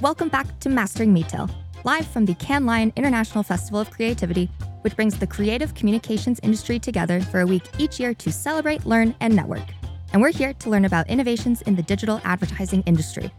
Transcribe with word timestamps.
Welcome 0.00 0.28
back 0.28 0.60
to 0.60 0.68
Mastering 0.68 1.12
Retail, 1.12 1.50
live 1.82 2.06
from 2.06 2.24
the 2.24 2.36
Cannes 2.36 2.66
Lion 2.66 2.92
International 2.94 3.42
Festival 3.42 3.80
of 3.80 3.90
Creativity, 3.90 4.48
which 4.82 4.94
brings 4.94 5.18
the 5.18 5.26
creative 5.26 5.74
communications 5.74 6.38
industry 6.44 6.78
together 6.78 7.20
for 7.20 7.40
a 7.40 7.46
week 7.46 7.64
each 7.78 7.98
year 7.98 8.14
to 8.14 8.30
celebrate, 8.30 8.86
learn, 8.86 9.12
and 9.18 9.34
network. 9.34 9.64
And 10.12 10.22
we're 10.22 10.30
here 10.30 10.52
to 10.52 10.70
learn 10.70 10.84
about 10.84 11.08
innovations 11.08 11.62
in 11.62 11.74
the 11.74 11.82
digital 11.82 12.20
advertising 12.22 12.84
industry. 12.86 13.32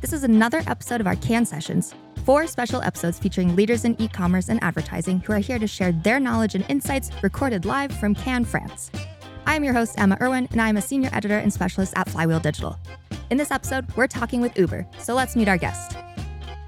This 0.00 0.12
is 0.12 0.22
another 0.22 0.62
episode 0.68 1.00
of 1.00 1.08
our 1.08 1.16
Cannes 1.16 1.46
sessions, 1.46 1.92
four 2.24 2.46
special 2.46 2.82
episodes 2.82 3.18
featuring 3.18 3.56
leaders 3.56 3.84
in 3.84 4.00
e 4.00 4.06
commerce 4.06 4.48
and 4.48 4.62
advertising 4.62 5.18
who 5.18 5.32
are 5.32 5.40
here 5.40 5.58
to 5.58 5.66
share 5.66 5.90
their 5.90 6.20
knowledge 6.20 6.54
and 6.54 6.64
insights 6.68 7.10
recorded 7.24 7.64
live 7.64 7.90
from 7.90 8.14
Cannes, 8.14 8.44
France. 8.44 8.92
I 9.44 9.56
am 9.56 9.64
your 9.64 9.74
host, 9.74 9.98
Emma 9.98 10.16
Irwin, 10.20 10.46
and 10.52 10.62
I 10.62 10.68
am 10.68 10.76
a 10.76 10.82
senior 10.82 11.10
editor 11.12 11.38
and 11.38 11.52
specialist 11.52 11.94
at 11.96 12.08
Flywheel 12.08 12.38
Digital. 12.38 12.78
In 13.30 13.38
this 13.38 13.50
episode, 13.50 13.86
we're 13.96 14.06
talking 14.06 14.40
with 14.40 14.56
Uber, 14.56 14.86
so 14.98 15.14
let's 15.14 15.34
meet 15.34 15.48
our 15.48 15.58
guest. 15.58 15.95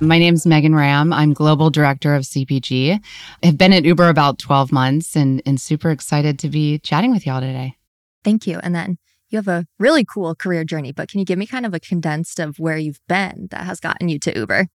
My 0.00 0.18
name's 0.18 0.46
Megan 0.46 0.76
Ramm. 0.76 1.12
I'm 1.12 1.32
Global 1.32 1.70
Director 1.70 2.14
of 2.14 2.22
CPG. 2.22 3.04
I've 3.42 3.58
been 3.58 3.72
at 3.72 3.84
Uber 3.84 4.08
about 4.08 4.38
12 4.38 4.70
months 4.70 5.16
and, 5.16 5.42
and 5.44 5.60
super 5.60 5.90
excited 5.90 6.38
to 6.38 6.48
be 6.48 6.78
chatting 6.78 7.10
with 7.10 7.26
y'all 7.26 7.40
today. 7.40 7.76
Thank 8.22 8.46
you. 8.46 8.60
And 8.62 8.76
then 8.76 8.98
you 9.28 9.38
have 9.38 9.48
a 9.48 9.66
really 9.80 10.04
cool 10.04 10.36
career 10.36 10.62
journey, 10.62 10.92
but 10.92 11.08
can 11.08 11.18
you 11.18 11.26
give 11.26 11.38
me 11.38 11.46
kind 11.46 11.66
of 11.66 11.74
a 11.74 11.80
condensed 11.80 12.38
of 12.38 12.60
where 12.60 12.76
you've 12.76 13.00
been 13.08 13.48
that 13.50 13.62
has 13.62 13.80
gotten 13.80 14.08
you 14.08 14.20
to 14.20 14.38
Uber? 14.38 14.68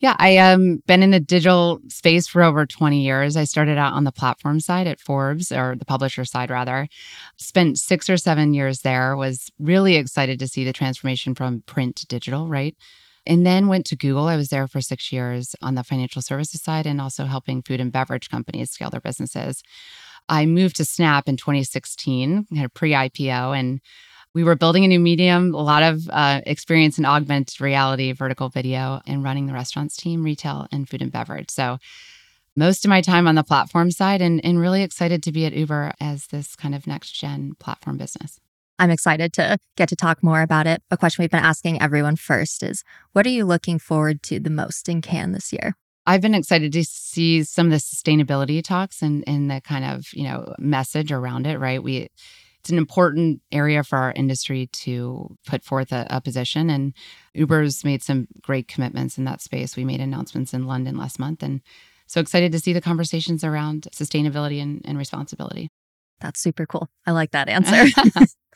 Yeah, 0.00 0.16
I 0.18 0.38
um, 0.38 0.82
been 0.86 1.02
in 1.02 1.10
the 1.10 1.20
digital 1.20 1.78
space 1.88 2.26
for 2.26 2.42
over 2.42 2.64
20 2.64 3.02
years. 3.02 3.36
I 3.36 3.44
started 3.44 3.76
out 3.76 3.92
on 3.92 4.04
the 4.04 4.10
platform 4.10 4.58
side 4.58 4.88
at 4.88 5.00
Forbes, 5.00 5.52
or 5.52 5.76
the 5.76 5.84
publisher 5.84 6.24
side 6.24 6.50
rather. 6.50 6.88
Spent 7.36 7.78
six 7.78 8.08
or 8.10 8.16
seven 8.16 8.54
years 8.54 8.80
there, 8.80 9.16
was 9.16 9.52
really 9.60 9.96
excited 9.96 10.40
to 10.40 10.48
see 10.48 10.64
the 10.64 10.72
transformation 10.72 11.34
from 11.36 11.62
print 11.66 11.96
to 11.96 12.06
digital, 12.06 12.48
right? 12.48 12.74
And 13.26 13.46
then 13.46 13.68
went 13.68 13.86
to 13.86 13.96
Google. 13.96 14.26
I 14.26 14.36
was 14.36 14.48
there 14.48 14.66
for 14.66 14.80
six 14.80 15.12
years 15.12 15.54
on 15.62 15.74
the 15.76 15.84
financial 15.84 16.22
services 16.22 16.62
side 16.62 16.86
and 16.86 17.00
also 17.00 17.26
helping 17.26 17.62
food 17.62 17.80
and 17.80 17.92
beverage 17.92 18.28
companies 18.28 18.70
scale 18.70 18.90
their 18.90 19.00
businesses. 19.00 19.62
I 20.28 20.46
moved 20.46 20.76
to 20.76 20.84
Snap 20.84 21.28
in 21.28 21.36
2016, 21.36 22.46
had 22.54 22.66
a 22.66 22.68
pre 22.68 22.92
IPO, 22.92 23.58
and 23.58 23.80
we 24.34 24.44
were 24.44 24.54
building 24.54 24.84
a 24.84 24.88
new 24.88 25.00
medium, 25.00 25.54
a 25.54 25.62
lot 25.62 25.82
of 25.82 26.08
uh, 26.08 26.40
experience 26.46 26.98
in 26.98 27.04
augmented 27.04 27.60
reality, 27.60 28.12
vertical 28.12 28.48
video, 28.48 29.00
and 29.06 29.22
running 29.22 29.46
the 29.46 29.52
restaurants 29.52 29.96
team, 29.96 30.22
retail, 30.22 30.66
and 30.72 30.88
food 30.88 31.02
and 31.02 31.12
beverage. 31.12 31.50
So, 31.50 31.78
most 32.54 32.84
of 32.84 32.90
my 32.90 33.00
time 33.00 33.26
on 33.26 33.34
the 33.34 33.42
platform 33.42 33.90
side, 33.90 34.20
and, 34.20 34.44
and 34.44 34.58
really 34.58 34.82
excited 34.82 35.22
to 35.22 35.32
be 35.32 35.46
at 35.46 35.54
Uber 35.54 35.94
as 36.00 36.26
this 36.26 36.54
kind 36.54 36.74
of 36.74 36.86
next 36.86 37.12
gen 37.12 37.54
platform 37.58 37.96
business. 37.96 38.40
I'm 38.78 38.90
excited 38.90 39.32
to 39.34 39.58
get 39.76 39.88
to 39.90 39.96
talk 39.96 40.22
more 40.22 40.42
about 40.42 40.66
it. 40.66 40.82
A 40.90 40.96
question 40.96 41.22
we've 41.22 41.30
been 41.30 41.44
asking 41.44 41.80
everyone 41.80 42.16
first 42.16 42.62
is 42.62 42.82
what 43.12 43.26
are 43.26 43.30
you 43.30 43.44
looking 43.44 43.78
forward 43.78 44.22
to 44.24 44.40
the 44.40 44.50
most 44.50 44.88
in 44.88 45.00
Cannes 45.00 45.32
this 45.32 45.52
year? 45.52 45.74
I've 46.04 46.20
been 46.20 46.34
excited 46.34 46.72
to 46.72 46.84
see 46.84 47.44
some 47.44 47.66
of 47.66 47.72
the 47.72 47.78
sustainability 47.78 48.62
talks 48.62 49.02
and, 49.02 49.22
the 49.26 49.60
kind 49.60 49.84
of, 49.84 50.06
you 50.12 50.24
know, 50.24 50.52
message 50.58 51.12
around 51.12 51.46
it, 51.46 51.58
right? 51.58 51.82
We 51.82 52.08
it's 52.62 52.70
an 52.70 52.78
important 52.78 53.42
area 53.50 53.82
for 53.82 53.98
our 53.98 54.12
industry 54.12 54.68
to 54.68 55.36
put 55.46 55.64
forth 55.64 55.90
a, 55.90 56.06
a, 56.10 56.20
position. 56.20 56.70
And 56.70 56.94
Uber's 57.34 57.82
made 57.82 58.04
some 58.04 58.28
great 58.40 58.68
commitments 58.68 59.18
in 59.18 59.24
that 59.24 59.40
space. 59.40 59.76
We 59.76 59.84
made 59.84 60.00
announcements 60.00 60.54
in 60.54 60.68
London 60.68 60.96
last 60.96 61.18
month 61.18 61.42
and 61.42 61.60
so 62.06 62.20
excited 62.20 62.52
to 62.52 62.60
see 62.60 62.72
the 62.72 62.80
conversations 62.80 63.42
around 63.42 63.88
sustainability 63.92 64.62
and, 64.62 64.80
and 64.84 64.96
responsibility. 64.96 65.70
That's 66.22 66.40
super 66.40 66.64
cool. 66.64 66.88
I 67.06 67.10
like 67.10 67.32
that 67.32 67.48
answer. 67.50 67.84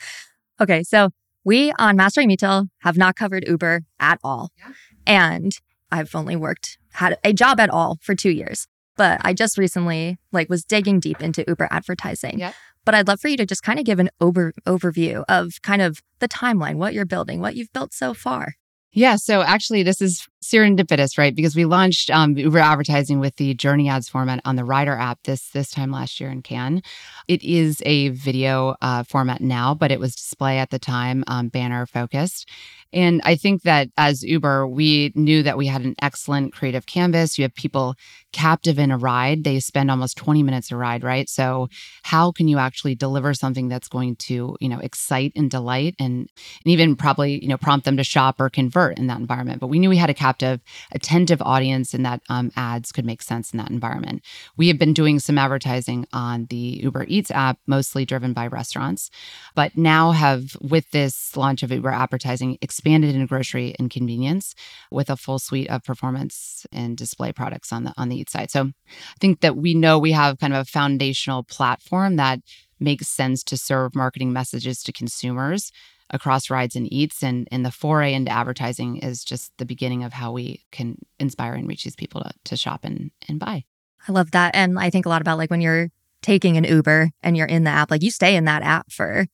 okay, 0.61 0.83
so 0.83 1.11
we 1.45 1.73
on 1.79 1.97
Mastering 1.97 2.29
Retail 2.29 2.67
have 2.81 2.97
not 2.97 3.17
covered 3.17 3.47
Uber 3.47 3.83
at 4.01 4.19
all. 4.25 4.51
Yeah. 4.59 4.73
And 5.07 5.53
I've 5.93 6.15
only 6.15 6.37
worked, 6.37 6.79
had 6.93 7.19
a 7.23 7.33
job 7.33 7.61
at 7.61 7.71
all 7.71 7.99
for 8.03 8.15
two 8.15 8.31
years. 8.31 8.67
But 8.97 9.21
I 9.23 9.35
just 9.35 9.59
recently 9.59 10.19
like 10.33 10.49
was 10.49 10.65
digging 10.65 11.01
deep 11.01 11.21
into 11.21 11.45
Uber 11.47 11.69
advertising. 11.71 12.39
Yeah. 12.39 12.53
But 12.85 12.95
I'd 12.95 13.09
love 13.09 13.21
for 13.21 13.29
you 13.29 13.37
to 13.37 13.45
just 13.45 13.63
kind 13.63 13.79
of 13.79 13.85
give 13.85 13.99
an 13.99 14.11
over 14.21 14.55
overview 14.67 15.25
of 15.29 15.55
kind 15.63 15.83
of 15.83 16.01
the 16.21 16.29
timeline, 16.29 16.77
what 16.77 16.95
you're 16.95 17.05
building, 17.05 17.41
what 17.41 17.57
you've 17.57 17.73
built 17.73 17.93
so 17.93 18.15
far. 18.15 18.55
Yeah. 18.93 19.17
So 19.17 19.43
actually, 19.43 19.83
this 19.83 20.01
is 20.01 20.27
serendipitous, 20.51 21.19
right? 21.19 21.35
Because 21.35 21.57
we 21.57 21.65
launched 21.65 22.11
um, 22.11 22.37
Uber 22.37 22.59
advertising 22.59 23.21
with 23.21 23.37
the 23.37 23.55
Journey 23.55 23.89
Ads 23.89 24.09
format 24.09 24.41
on 24.45 24.57
the 24.57 24.65
Rider 24.65 24.95
app 24.95 25.23
this 25.25 25.51
this 25.51 25.71
time 25.71 25.91
last 25.91 26.21
year 26.21 26.31
in 26.31 26.43
Cannes. 26.43 26.83
It 27.29 27.43
is 27.43 27.83
a 27.85 28.09
video 28.11 28.77
uh, 28.81 29.03
format 29.03 29.41
now, 29.41 29.75
but 29.75 29.91
it 29.91 30.01
was 30.01 30.15
display 30.15 30.59
at 30.59 30.71
the 30.71 30.79
time, 30.79 31.25
um, 31.27 31.49
banner 31.49 31.87
focused. 31.87 32.49
And 32.93 33.21
I 33.25 33.35
think 33.35 33.63
that 33.63 33.89
as 33.99 34.23
Uber, 34.23 34.67
we 34.69 35.13
knew 35.15 35.43
that 35.43 35.59
we 35.59 35.67
had 35.67 35.83
an 35.83 35.95
excellent 36.01 36.53
creative 36.53 36.87
canvas. 36.87 37.37
You 37.37 37.43
have 37.43 37.55
people 37.55 37.95
captive 38.33 38.79
in 38.79 38.91
a 38.91 38.99
ride. 38.99 39.45
They 39.45 39.61
spend 39.61 39.91
almost 39.91 40.17
20 40.17 40.43
minutes 40.43 40.71
a 40.71 40.77
ride, 40.77 41.03
right? 41.03 41.29
So 41.29 41.69
how 42.05 42.33
can 42.33 42.49
you 42.49 42.59
actually 42.59 42.95
deliver 42.95 43.35
something 43.35 43.69
that's 43.69 43.89
going 43.89 44.17
to, 44.17 44.57
you 44.61 44.69
know, 44.69 44.79
excite 44.79 45.33
and 45.35 45.51
delight 45.51 45.97
and, 45.99 46.17
and 46.17 46.29
even 46.65 46.97
probably, 46.97 47.43
you 47.43 47.49
know, 47.49 47.57
prompt 47.57 47.85
them 47.85 47.97
to 47.97 48.05
shop 48.05 48.41
or 48.41 48.49
convert 48.49 48.99
in 48.99 49.09
that 49.09 49.19
environment? 49.19 49.61
But 49.61 49.67
we 49.67 49.79
knew 49.79 49.91
we 49.91 49.97
had 49.97 50.11
a 50.11 50.15
captive, 50.15 50.36
attentive 50.43 51.41
audience 51.43 51.95
and 51.95 52.05
that 52.05 52.23
um, 52.29 52.51
ads 52.57 52.93
could 52.93 53.05
make 53.05 53.23
sense 53.23 53.53
in 53.53 53.59
that 53.59 53.71
environment. 53.71 54.23
We 54.57 54.69
have 54.69 54.79
been 54.79 54.93
doing 54.93 55.19
some 55.19 55.39
advertising 55.39 56.07
on 56.13 56.47
the 56.51 56.81
Uber 56.83 57.05
Eats 57.09 57.31
app, 57.31 57.59
mostly 57.67 58.05
driven 58.05 58.33
by 58.33 58.47
restaurants, 58.47 59.11
but 59.55 59.77
now 59.77 60.13
have, 60.13 60.57
with 60.61 60.91
this 60.91 61.37
launch 61.37 61.63
of 61.63 61.71
Uber 61.71 61.91
advertising, 61.91 62.59
expanded 62.61 63.15
into 63.15 63.27
grocery 63.27 63.75
and 63.79 63.91
convenience 63.91 64.55
with 64.91 65.11
a 65.11 65.17
full 65.17 65.39
suite 65.39 65.69
of 65.71 65.85
performance 65.85 66.67
and 66.73 66.97
display 66.97 67.33
products 67.33 67.73
on 67.73 67.85
the 67.85 67.95
on 67.97 68.09
the 68.09 68.17
Eats 68.17 68.33
side. 68.33 68.51
So 68.51 68.63
I 68.63 69.19
think 69.21 69.41
that 69.41 69.57
we 69.57 69.75
know 69.75 69.99
we 69.99 70.13
have 70.13 70.39
kind 70.39 70.55
of 70.55 70.61
a 70.61 70.65
foundational 70.71 71.43
platform 71.43 72.17
that 72.17 72.41
makes 72.79 73.09
sense 73.09 73.43
to 73.45 73.57
serve 73.57 73.95
marketing 73.95 74.33
messages 74.33 74.83
to 74.83 74.93
consumers 74.93 75.73
across 76.11 76.51
rides 76.51 76.77
and 76.77 76.93
eats 76.93 77.23
and 77.23 77.49
and 77.51 77.65
the 77.65 77.71
foray 77.71 78.15
into 78.15 78.31
advertising 78.31 78.99
is 78.99 79.25
just 79.25 79.53
the 79.59 79.65
beginning 79.65 80.05
of 80.05 80.13
how 80.13 80.33
we 80.33 80.65
can 80.73 80.97
inspire 81.19 81.55
and 81.55 81.69
reach 81.69 81.85
these 81.85 81.97
people 81.97 82.21
to, 82.21 82.31
to 82.45 82.57
shop 82.57 82.81
and 82.85 83.11
and 83.29 83.41
buy 83.41 83.65
i 84.09 84.13
love 84.13 84.31
that 84.31 84.55
and 84.55 84.79
i 84.79 84.91
think 84.91 85.07
a 85.07 85.09
lot 85.09 85.21
about 85.21 85.39
like 85.39 85.51
when 85.51 85.61
you're 85.61 85.89
taking 86.23 86.57
an 86.57 86.65
uber 86.65 87.11
and 87.23 87.37
you're 87.37 87.47
in 87.47 87.65
the 87.65 87.71
app 87.71 87.91
like 87.91 88.03
you 88.03 88.11
stay 88.11 88.37
in 88.37 88.45
that 88.45 88.63
app 88.63 88.91
for 88.91 89.27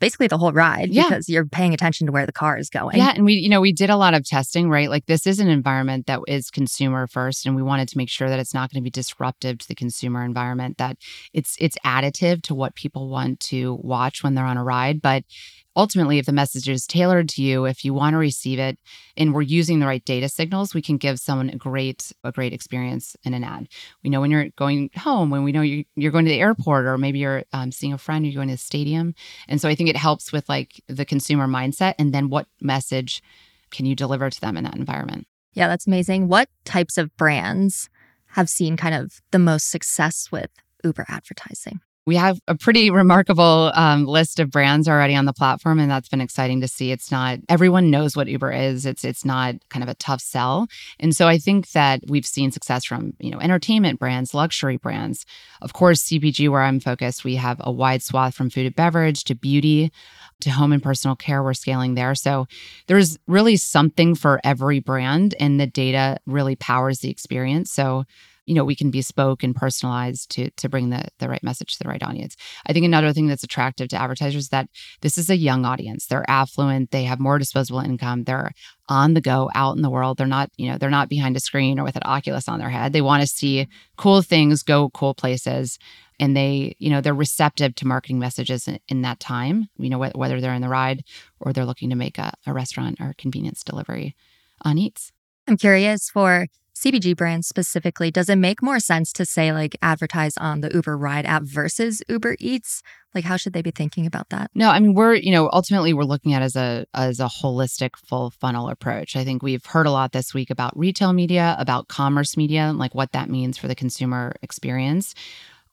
basically 0.00 0.28
the 0.28 0.38
whole 0.38 0.52
ride 0.52 0.90
yeah. 0.90 1.04
because 1.04 1.28
you're 1.28 1.46
paying 1.46 1.74
attention 1.74 2.06
to 2.06 2.12
where 2.12 2.26
the 2.26 2.32
car 2.32 2.56
is 2.56 2.70
going. 2.70 2.96
Yeah. 2.96 3.12
And 3.14 3.24
we, 3.24 3.34
you 3.34 3.48
know, 3.48 3.60
we 3.60 3.72
did 3.72 3.90
a 3.90 3.96
lot 3.96 4.14
of 4.14 4.24
testing, 4.24 4.70
right? 4.70 4.88
Like 4.88 5.06
this 5.06 5.26
is 5.26 5.40
an 5.40 5.48
environment 5.48 6.06
that 6.06 6.20
is 6.28 6.50
consumer 6.50 7.06
first. 7.06 7.46
And 7.46 7.56
we 7.56 7.62
wanted 7.62 7.88
to 7.88 7.98
make 7.98 8.08
sure 8.08 8.28
that 8.28 8.38
it's 8.38 8.54
not 8.54 8.70
going 8.70 8.82
to 8.82 8.84
be 8.84 8.90
disruptive 8.90 9.58
to 9.58 9.68
the 9.68 9.74
consumer 9.74 10.24
environment, 10.24 10.78
that 10.78 10.98
it's 11.32 11.56
it's 11.58 11.76
additive 11.84 12.42
to 12.42 12.54
what 12.54 12.74
people 12.74 13.08
want 13.08 13.40
to 13.40 13.78
watch 13.82 14.22
when 14.22 14.34
they're 14.34 14.44
on 14.44 14.56
a 14.56 14.64
ride. 14.64 15.02
But 15.02 15.24
ultimately, 15.78 16.18
if 16.18 16.26
the 16.26 16.32
message 16.32 16.68
is 16.68 16.86
tailored 16.86 17.28
to 17.30 17.42
you, 17.42 17.64
if 17.64 17.84
you 17.84 17.94
want 17.94 18.14
to 18.14 18.18
receive 18.18 18.58
it, 18.58 18.78
and 19.16 19.32
we're 19.32 19.42
using 19.42 19.78
the 19.78 19.86
right 19.86 20.04
data 20.04 20.28
signals, 20.28 20.74
we 20.74 20.82
can 20.82 20.96
give 20.96 21.18
someone 21.20 21.48
a 21.48 21.56
great 21.56 22.12
a 22.24 22.32
great 22.32 22.52
experience 22.52 23.16
in 23.22 23.32
an 23.32 23.44
ad. 23.44 23.68
We 24.02 24.10
know 24.10 24.20
when 24.20 24.32
you're 24.32 24.48
going 24.56 24.90
home, 24.96 25.30
when 25.30 25.44
we 25.44 25.52
know 25.52 25.62
you're, 25.62 25.84
you're 25.94 26.12
going 26.12 26.24
to 26.24 26.30
the 26.30 26.40
airport, 26.40 26.84
or 26.84 26.98
maybe 26.98 27.20
you're 27.20 27.44
um, 27.52 27.70
seeing 27.70 27.92
a 27.92 27.98
friend, 27.98 28.26
you're 28.26 28.34
going 28.34 28.48
to 28.48 28.54
the 28.54 28.58
stadium, 28.58 29.14
and 29.46 29.60
so 29.60 29.68
I 29.68 29.74
think 29.74 29.88
it 29.88 29.96
helps 29.96 30.32
with 30.32 30.48
like 30.48 30.82
the 30.88 31.04
consumer 31.04 31.46
mindset, 31.46 31.94
and 31.98 32.12
then 32.12 32.28
what 32.28 32.48
message 32.60 33.22
can 33.70 33.86
you 33.86 33.94
deliver 33.94 34.28
to 34.28 34.40
them 34.40 34.56
in 34.56 34.64
that 34.64 34.76
environment? 34.76 35.26
Yeah, 35.54 35.68
that's 35.68 35.86
amazing. 35.86 36.28
What 36.28 36.48
types 36.64 36.98
of 36.98 37.16
brands 37.16 37.88
have 38.32 38.48
seen 38.48 38.76
kind 38.76 38.94
of 38.94 39.20
the 39.30 39.38
most 39.38 39.70
success 39.70 40.28
with 40.32 40.50
Uber 40.84 41.06
advertising? 41.08 41.80
We 42.08 42.16
have 42.16 42.40
a 42.48 42.54
pretty 42.54 42.90
remarkable 42.90 43.70
um, 43.74 44.06
list 44.06 44.40
of 44.40 44.50
brands 44.50 44.88
already 44.88 45.14
on 45.14 45.26
the 45.26 45.32
platform, 45.34 45.78
and 45.78 45.90
that's 45.90 46.08
been 46.08 46.22
exciting 46.22 46.58
to 46.62 46.66
see. 46.66 46.90
It's 46.90 47.10
not 47.10 47.38
everyone 47.50 47.90
knows 47.90 48.16
what 48.16 48.28
Uber 48.28 48.50
is. 48.50 48.86
It's 48.86 49.04
it's 49.04 49.26
not 49.26 49.56
kind 49.68 49.82
of 49.82 49.90
a 49.90 49.94
tough 49.94 50.22
sell, 50.22 50.68
and 50.98 51.14
so 51.14 51.28
I 51.28 51.36
think 51.36 51.72
that 51.72 52.00
we've 52.08 52.24
seen 52.24 52.50
success 52.50 52.86
from 52.86 53.12
you 53.20 53.30
know 53.30 53.38
entertainment 53.40 53.98
brands, 53.98 54.32
luxury 54.32 54.78
brands, 54.78 55.26
of 55.60 55.74
course 55.74 56.02
CPG 56.04 56.48
where 56.48 56.62
I'm 56.62 56.80
focused. 56.80 57.24
We 57.24 57.36
have 57.36 57.60
a 57.60 57.70
wide 57.70 58.02
swath 58.02 58.34
from 58.34 58.48
food 58.48 58.64
and 58.64 58.74
beverage 58.74 59.24
to 59.24 59.34
beauty 59.34 59.92
to 60.40 60.50
home 60.50 60.72
and 60.72 60.82
personal 60.82 61.14
care. 61.14 61.42
We're 61.42 61.52
scaling 61.52 61.94
there, 61.94 62.14
so 62.14 62.46
there's 62.86 63.18
really 63.26 63.56
something 63.56 64.14
for 64.14 64.40
every 64.44 64.80
brand, 64.80 65.34
and 65.38 65.60
the 65.60 65.66
data 65.66 66.20
really 66.24 66.56
powers 66.56 67.00
the 67.00 67.10
experience. 67.10 67.70
So 67.70 68.06
you 68.48 68.54
know 68.54 68.64
we 68.64 68.74
can 68.74 68.90
be 68.90 68.98
bespoke 68.98 69.42
and 69.42 69.54
personalized 69.54 70.30
to 70.30 70.50
to 70.50 70.68
bring 70.68 70.88
the 70.88 71.04
the 71.18 71.28
right 71.28 71.42
message 71.42 71.74
to 71.74 71.82
the 71.82 71.88
right 71.88 72.02
audience. 72.02 72.34
I 72.66 72.72
think 72.72 72.86
another 72.86 73.12
thing 73.12 73.26
that's 73.26 73.44
attractive 73.44 73.88
to 73.88 74.00
advertisers 74.00 74.44
is 74.44 74.48
that 74.48 74.68
this 75.02 75.18
is 75.18 75.28
a 75.28 75.36
young 75.36 75.64
audience. 75.64 76.06
They're 76.06 76.28
affluent. 76.28 76.90
They 76.90 77.04
have 77.04 77.20
more 77.20 77.38
disposable 77.38 77.80
income. 77.80 78.24
They're 78.24 78.52
on 78.88 79.12
the 79.14 79.20
go 79.20 79.50
out 79.54 79.76
in 79.76 79.82
the 79.82 79.90
world. 79.90 80.16
They're 80.16 80.26
not 80.26 80.50
you 80.56 80.70
know 80.70 80.78
they're 80.78 80.90
not 80.90 81.10
behind 81.10 81.36
a 81.36 81.40
screen 81.40 81.78
or 81.78 81.84
with 81.84 81.96
an 81.96 82.02
oculus 82.06 82.48
on 82.48 82.58
their 82.58 82.70
head. 82.70 82.92
They 82.92 83.02
want 83.02 83.20
to 83.20 83.26
see 83.26 83.68
cool 83.96 84.22
things 84.22 84.62
go 84.62 84.90
cool 84.90 85.14
places. 85.14 85.78
And 86.18 86.36
they 86.36 86.74
you 86.78 86.90
know 86.90 87.00
they're 87.00 87.14
receptive 87.14 87.74
to 87.76 87.86
marketing 87.86 88.18
messages 88.18 88.66
in, 88.66 88.80
in 88.88 89.02
that 89.02 89.20
time 89.20 89.68
you 89.76 89.90
know 89.90 90.02
wh- 90.02 90.16
whether 90.16 90.40
they're 90.40 90.54
in 90.54 90.62
the 90.62 90.68
ride 90.68 91.04
or 91.38 91.52
they're 91.52 91.66
looking 91.66 91.90
to 91.90 91.96
make 91.96 92.18
a, 92.18 92.32
a 92.46 92.52
restaurant 92.52 93.00
or 93.00 93.14
convenience 93.18 93.62
delivery 93.62 94.16
on 94.62 94.78
eats. 94.78 95.12
I'm 95.46 95.56
curious 95.56 96.10
for 96.10 96.48
CPG 96.78 97.16
brands 97.16 97.48
specifically, 97.48 98.12
does 98.12 98.28
it 98.28 98.36
make 98.36 98.62
more 98.62 98.78
sense 98.78 99.12
to 99.14 99.24
say 99.24 99.52
like 99.52 99.76
advertise 99.82 100.36
on 100.36 100.60
the 100.60 100.72
Uber 100.72 100.96
Ride 100.96 101.26
app 101.26 101.42
versus 101.42 102.04
Uber 102.08 102.36
Eats? 102.38 102.82
Like 103.16 103.24
how 103.24 103.36
should 103.36 103.52
they 103.52 103.62
be 103.62 103.72
thinking 103.72 104.06
about 104.06 104.28
that? 104.28 104.52
No, 104.54 104.70
I 104.70 104.78
mean 104.78 104.94
we're, 104.94 105.14
you 105.14 105.32
know, 105.32 105.50
ultimately 105.52 105.92
we're 105.92 106.04
looking 106.04 106.34
at 106.34 106.42
as 106.42 106.54
a 106.54 106.86
as 106.94 107.18
a 107.18 107.26
holistic 107.26 107.96
full 107.96 108.30
funnel 108.30 108.68
approach. 108.68 109.16
I 109.16 109.24
think 109.24 109.42
we've 109.42 109.66
heard 109.66 109.86
a 109.86 109.90
lot 109.90 110.12
this 110.12 110.32
week 110.32 110.50
about 110.50 110.78
retail 110.78 111.12
media, 111.12 111.56
about 111.58 111.88
commerce 111.88 112.36
media, 112.36 112.60
and 112.60 112.78
like 112.78 112.94
what 112.94 113.10
that 113.10 113.28
means 113.28 113.58
for 113.58 113.66
the 113.66 113.74
consumer 113.74 114.36
experience. 114.42 115.16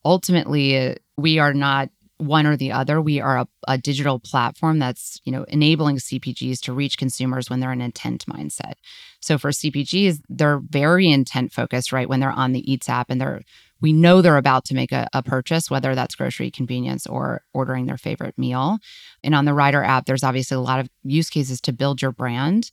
Ultimately, 0.04 0.96
we 1.16 1.38
are 1.38 1.54
not 1.54 1.88
one 2.18 2.46
or 2.46 2.56
the 2.56 2.72
other. 2.72 3.00
We 3.00 3.20
are 3.20 3.38
a, 3.38 3.48
a, 3.68 3.78
digital 3.78 4.18
platform 4.18 4.78
that's, 4.78 5.20
you 5.24 5.32
know, 5.32 5.44
enabling 5.44 5.98
CPGs 5.98 6.60
to 6.60 6.72
reach 6.72 6.96
consumers 6.96 7.50
when 7.50 7.60
they're 7.60 7.72
in 7.72 7.80
intent 7.80 8.24
mindset. 8.26 8.74
So 9.20 9.36
for 9.36 9.50
CPGs, 9.50 10.20
they're 10.28 10.58
very 10.58 11.08
intent 11.08 11.52
focused, 11.52 11.92
right? 11.92 12.08
When 12.08 12.20
they're 12.20 12.30
on 12.30 12.52
the 12.52 12.70
Eats 12.70 12.88
app 12.88 13.10
and 13.10 13.20
they're 13.20 13.42
we 13.80 13.92
know 13.92 14.22
they're 14.22 14.38
about 14.38 14.64
to 14.66 14.74
make 14.74 14.90
a, 14.90 15.06
a 15.12 15.22
purchase, 15.22 15.70
whether 15.70 15.94
that's 15.94 16.14
grocery 16.14 16.50
convenience 16.50 17.06
or 17.06 17.42
ordering 17.52 17.84
their 17.84 17.98
favorite 17.98 18.38
meal. 18.38 18.78
And 19.22 19.34
on 19.34 19.44
the 19.44 19.52
Rider 19.52 19.82
app, 19.82 20.06
there's 20.06 20.24
obviously 20.24 20.56
a 20.56 20.60
lot 20.60 20.80
of 20.80 20.88
use 21.02 21.28
cases 21.28 21.60
to 21.62 21.74
build 21.74 22.00
your 22.00 22.12
brand 22.12 22.70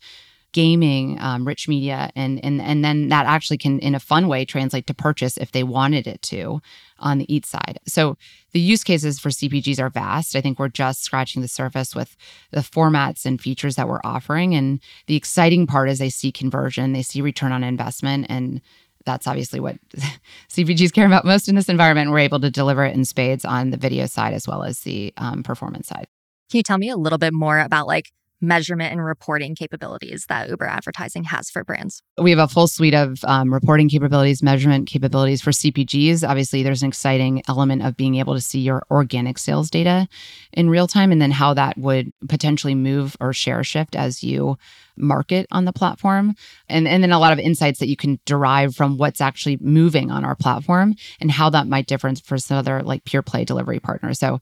gaming, 0.54 1.20
um, 1.20 1.46
rich 1.46 1.68
media, 1.68 2.10
and 2.16 2.44
and 2.44 2.62
and 2.62 2.86
then 2.86 3.10
that 3.10 3.26
actually 3.26 3.58
can, 3.58 3.80
in 3.80 3.94
a 3.96 4.00
fun 4.00 4.28
way, 4.28 4.46
translate 4.46 4.88
to 4.88 4.94
purchase 4.94 5.36
if 5.38 5.52
they 5.52 5.64
wanted 5.64 6.08
it 6.08 6.22
to 6.22 6.62
on 7.00 7.18
the 7.18 7.34
eat 7.34 7.46
side. 7.46 7.80
So 7.86 8.18
the 8.54 8.60
use 8.60 8.84
cases 8.84 9.20
for 9.20 9.30
CPGs 9.30 9.80
are 9.80 9.90
vast. 9.90 10.36
I 10.36 10.42
think 10.42 10.58
we're 10.58 10.70
just 10.70 11.04
scratching 11.04 11.42
the 11.42 11.48
surface 11.48 11.94
with 11.94 12.16
the 12.52 12.62
formats 12.62 13.26
and 13.26 13.42
features 13.42 13.76
that 13.76 13.90
we're 13.90 14.00
offering. 14.04 14.56
And 14.56 14.80
the 15.08 15.16
exciting 15.16 15.68
part 15.68 15.90
is 15.90 16.00
they 16.00 16.10
see 16.10 16.32
conversion, 16.32 16.94
they 16.94 17.04
see 17.04 17.22
return 17.22 17.52
on 17.52 17.64
investment, 17.64 18.28
and 18.30 18.62
that's 19.06 19.28
obviously 19.28 19.60
what 19.60 19.78
CPGs 20.50 20.94
care 20.94 21.06
about 21.06 21.26
most 21.26 21.50
in 21.50 21.56
this 21.56 21.68
environment. 21.68 22.12
We're 22.12 22.20
able 22.20 22.40
to 22.40 22.50
deliver 22.50 22.86
it 22.86 22.96
in 22.96 23.06
spades 23.06 23.44
on 23.44 23.72
the 23.72 23.78
video 23.78 24.06
side 24.06 24.34
as 24.34 24.48
well 24.48 24.64
as 24.64 24.82
the 24.82 25.14
um, 25.18 25.44
performance 25.44 25.88
side. 25.88 26.06
Can 26.50 26.60
you 26.60 26.64
tell 26.64 26.78
me 26.78 26.90
a 26.90 26.98
little 26.98 27.18
bit 27.18 27.34
more 27.34 27.60
about 27.60 27.88
like 27.88 28.12
measurement 28.44 28.92
and 28.92 29.04
reporting 29.04 29.56
capabilities 29.56 30.26
that 30.28 30.50
Uber 30.50 30.66
advertising 30.66 31.24
has 31.24 31.50
for 31.50 31.64
brands? 31.64 32.04
We 32.18 32.30
have 32.32 32.40
a 32.40 32.48
full 32.48 32.68
suite 32.68 32.94
of 32.94 33.24
um, 33.24 33.52
reporting 33.52 33.90
capabilities, 33.90 34.44
measurement 34.44 34.88
capabilities 34.88 35.42
for 35.42 35.52
CPGs. 35.52 36.28
Obviously, 36.28 36.62
there's 36.62 36.84
an 36.84 36.90
exciting 36.90 37.42
element 37.48 37.82
of 37.82 37.98
being 37.98 38.16
able 38.16 38.36
to 38.36 38.42
see 38.42 38.60
your 38.60 38.84
organic 38.92 39.40
sales 39.40 39.70
data 39.70 40.08
in 40.52 40.70
real 40.70 40.88
time 40.88 41.12
and 41.12 41.22
then 41.22 41.32
how 41.32 41.54
that 41.54 41.78
would 41.78 42.12
potentially 42.28 42.76
move 42.76 43.16
or 43.20 43.34
share 43.34 43.64
shift 43.64 43.96
as 43.96 44.24
you 44.24 44.58
market 44.96 45.48
on 45.52 45.66
the 45.66 45.74
platform. 45.74 46.36
And, 46.70 46.88
and 46.88 47.02
then 47.02 47.12
a 47.12 47.20
lot 47.20 47.34
of 47.34 47.40
insights 47.40 47.80
that 47.80 47.88
you 47.88 47.96
can 47.96 48.20
derive 48.26 48.76
from 48.76 48.98
what's 48.98 49.22
actually 49.22 49.58
moving 49.62 50.12
on 50.12 50.24
our 50.24 50.36
platform 50.36 50.96
and 51.20 51.32
how 51.32 51.50
that 51.50 51.68
might 51.68 51.88
differ 51.88 52.14
for 52.24 52.38
some 52.38 52.58
other 52.58 52.84
like 52.84 53.04
pure 53.06 53.22
play 53.22 53.46
delivery 53.46 53.80
partners. 53.80 54.20
So 54.20 54.40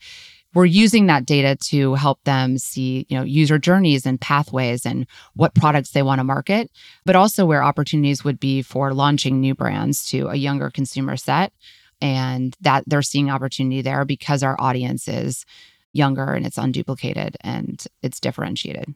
we're 0.53 0.65
using 0.65 1.07
that 1.07 1.25
data 1.25 1.55
to 1.55 1.95
help 1.95 2.21
them 2.23 2.57
see 2.57 3.05
you 3.09 3.17
know 3.17 3.23
user 3.23 3.57
journeys 3.57 4.05
and 4.05 4.19
pathways 4.19 4.85
and 4.85 5.07
what 5.35 5.55
products 5.55 5.91
they 5.91 6.03
want 6.03 6.19
to 6.19 6.23
market 6.23 6.69
but 7.05 7.15
also 7.15 7.45
where 7.45 7.63
opportunities 7.63 8.23
would 8.23 8.39
be 8.39 8.61
for 8.61 8.93
launching 8.93 9.39
new 9.39 9.55
brands 9.55 10.05
to 10.07 10.27
a 10.27 10.35
younger 10.35 10.69
consumer 10.69 11.17
set. 11.17 11.53
And 12.03 12.55
that 12.61 12.83
they're 12.87 13.03
seeing 13.03 13.29
opportunity 13.29 13.83
there 13.83 14.05
because 14.05 14.41
our 14.41 14.55
audience 14.59 15.07
is 15.07 15.45
younger 15.93 16.33
and 16.33 16.47
it's 16.47 16.57
unduplicated 16.57 17.35
and 17.41 17.83
it's 18.01 18.19
differentiated. 18.19 18.95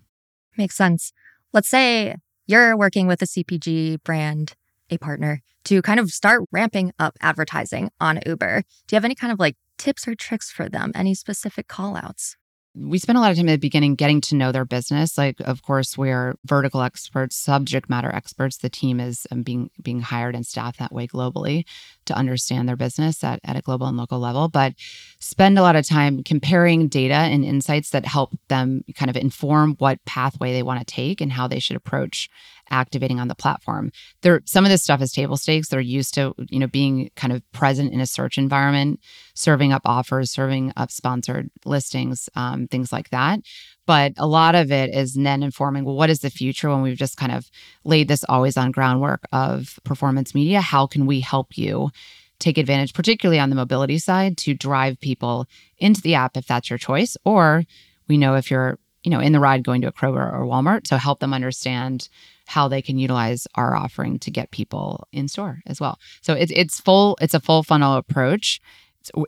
Makes 0.58 0.76
sense. 0.76 1.14
Let's 1.54 1.70
say 1.70 2.16
you're 2.48 2.76
working 2.76 3.06
with 3.08 3.22
a 3.22 3.26
cpg 3.26 4.04
brand 4.04 4.54
a 4.90 4.98
partner 4.98 5.42
to 5.66 5.82
kind 5.82 6.00
of 6.00 6.12
start 6.12 6.44
ramping 6.52 6.94
up 7.00 7.18
advertising 7.22 7.92
on 8.00 8.20
uber. 8.26 8.64
Do 8.88 8.96
you 8.96 8.98
have 8.98 9.06
any 9.06 9.16
kind 9.16 9.34
of 9.34 9.40
like 9.40 9.56
tips 9.78 10.08
or 10.08 10.16
tricks 10.16 10.52
for 10.52 10.70
them? 10.70 10.92
Any 10.96 11.14
specific 11.14 11.68
call 11.68 11.96
outs? 11.96 12.38
we 12.78 13.00
spend 13.00 13.18
a 13.18 13.22
lot 13.22 13.32
of 13.32 13.38
time 13.38 13.48
at 13.48 13.54
the 13.54 13.58
beginning 13.58 13.96
getting 13.96 14.20
to 14.20 14.36
know 14.36 14.52
their 14.52 14.66
business. 14.66 15.18
Like, 15.18 15.40
of 15.40 15.62
course, 15.62 15.98
we're 15.98 16.36
vertical 16.44 16.82
experts, 16.82 17.36
subject 17.38 17.90
matter 17.90 18.14
experts. 18.14 18.58
The 18.58 18.70
team 18.70 19.00
is 19.00 19.26
um, 19.32 19.44
being 19.44 19.70
being 19.82 20.02
hired 20.02 20.36
and 20.36 20.46
staffed 20.46 20.80
that 20.80 20.92
way 20.92 21.08
globally 21.08 21.66
to 22.06 22.14
understand 22.14 22.68
their 22.68 22.76
business 22.76 23.24
at, 23.24 23.40
at 23.46 23.56
a 23.56 23.62
global 23.62 23.88
and 23.88 23.98
local 23.98 24.20
level. 24.20 24.50
But 24.50 24.74
spend 25.20 25.58
a 25.58 25.62
lot 25.62 25.78
of 25.78 25.88
time 25.88 26.22
comparing 26.24 26.88
data 26.90 27.14
and 27.14 27.46
insights 27.46 27.92
that 27.92 28.06
help 28.06 28.38
them 28.50 28.84
kind 28.96 29.10
of 29.10 29.16
inform 29.16 29.76
what 29.80 30.04
pathway 30.06 30.52
they 30.52 30.64
want 30.64 30.86
to 30.86 30.86
take 30.86 31.22
and 31.22 31.32
how 31.32 31.48
they 31.48 31.60
should 31.60 31.78
approach 31.78 32.30
activating 32.70 33.20
on 33.20 33.28
the 33.28 33.36
platform. 33.36 33.92
There, 34.22 34.42
some 34.46 34.66
of 34.66 34.72
this 34.72 34.84
stuff 34.84 35.02
is 35.02 35.12
table 35.12 35.38
stakes. 35.38 35.70
They're 35.70 35.80
used 35.80 36.14
to, 36.16 36.34
you 36.50 36.60
know, 36.60 36.68
being 36.68 37.10
kind 37.16 37.34
of 37.34 37.42
present 37.52 37.94
in 37.94 38.00
a 38.00 38.06
search 38.06 38.38
environment, 38.38 39.00
serving 39.34 39.74
up 39.74 39.84
offers, 39.86 40.32
serving 40.32 40.74
up 40.76 40.92
sponsored 40.92 41.50
listings, 41.66 42.30
um, 42.36 42.68
things 42.68 42.92
like 42.92 43.10
that. 43.10 43.40
But 43.86 44.14
a 44.18 44.28
lot 44.28 44.56
of 44.56 44.72
it 44.72 44.94
is 44.96 45.14
then 45.14 45.44
informing, 45.44 45.86
well, 45.86 45.96
what 45.96 46.10
is 46.10 46.20
the 46.20 46.30
future 46.30 46.70
when 46.70 46.82
we've 46.82 46.98
just 46.98 47.18
kind 47.18 47.32
of 47.32 47.50
laid 47.84 48.08
this 48.08 48.24
always 48.28 48.58
on 48.58 48.72
groundwork 48.72 49.24
of 49.32 49.80
performance 49.84 50.34
media? 50.34 50.62
How 50.62 50.88
can 50.88 51.06
we 51.06 51.20
help 51.20 51.58
you? 51.58 51.92
take 52.40 52.58
advantage, 52.58 52.94
particularly 52.94 53.40
on 53.40 53.50
the 53.50 53.56
mobility 53.56 53.98
side, 53.98 54.38
to 54.38 54.54
drive 54.54 55.00
people 55.00 55.48
into 55.78 56.02
the 56.02 56.16
app 56.16 56.36
if 56.36 56.46
that's 56.46 56.70
your 56.70 56.78
choice. 56.78 57.16
Or 57.24 57.64
we 58.08 58.18
know 58.18 58.36
if 58.36 58.52
you're, 58.52 58.78
you 59.06 59.12
know, 59.12 59.20
in 59.20 59.32
the 59.32 59.40
ride 59.40 59.64
going 59.64 59.82
to 59.82 59.88
a 59.88 59.94
Kroger 59.94 60.34
or 60.34 60.46
Walmart, 60.46 60.88
so 60.88 60.98
help 60.98 61.20
them 61.20 61.34
understand 61.34 62.10
how 62.48 62.68
they 62.68 62.82
can 62.82 62.98
utilize 62.98 63.48
our 63.56 63.76
offering 63.76 64.20
to 64.20 64.32
get 64.32 64.52
people 64.52 65.08
in 65.12 65.28
store 65.28 65.62
as 65.68 65.80
well. 65.80 66.00
So 66.22 66.34
it's 66.34 66.52
it's 66.56 66.82
full 66.82 67.18
it's 67.22 67.36
a 67.36 67.40
full 67.40 67.64
funnel 67.64 67.96
approach. 67.96 68.60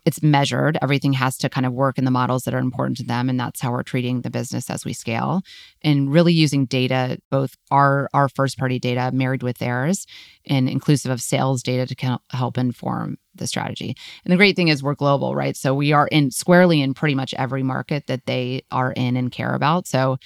It's, 0.05 0.21
measured. 0.21 0.77
Everything 0.81 1.13
has 1.13 1.37
to 1.37 1.49
kind 1.49 1.65
of 1.65 1.73
work 1.73 1.97
in 1.97 2.05
the 2.05 2.11
models 2.11 2.43
that 2.43 2.53
are 2.53 2.59
important 2.59 2.97
to 2.97 3.03
them, 3.03 3.29
and 3.29 3.39
that's 3.39 3.61
how 3.61 3.71
we're 3.71 3.83
treating 3.83 4.21
the 4.21 4.29
business 4.29 4.69
as 4.69 4.83
we 4.83 4.93
scale. 4.93 5.41
And 5.83 6.11
really 6.11 6.33
using 6.33 6.65
data, 6.65 7.19
both 7.29 7.55
our 7.71 8.09
our 8.13 8.27
first 8.29 8.57
party 8.57 8.79
data 8.79 9.11
married 9.13 9.43
with 9.43 9.59
theirs, 9.59 10.05
and 10.45 10.67
inclusive 10.67 11.11
of 11.11 11.21
sales 11.21 11.61
data 11.61 11.93
to 11.95 12.19
help 12.31 12.57
inform 12.57 13.17
the 13.35 13.47
strategy. 13.47 13.95
And 14.25 14.31
the 14.31 14.37
great 14.37 14.55
thing 14.55 14.69
is 14.69 14.81
we're 14.81 14.95
global, 14.95 15.35
right? 15.35 15.55
So 15.55 15.73
we 15.73 15.93
are 15.93 16.07
in 16.07 16.31
squarely 16.31 16.81
in 16.81 16.93
pretty 16.93 17.15
much 17.15 17.33
every 17.35 17.63
market 17.63 18.07
that 18.07 18.25
they 18.25 18.63
are 18.71 18.91
in 18.91 19.15
and 19.15 19.31
care 19.31 19.53
about. 19.53 19.87
So 19.87 20.17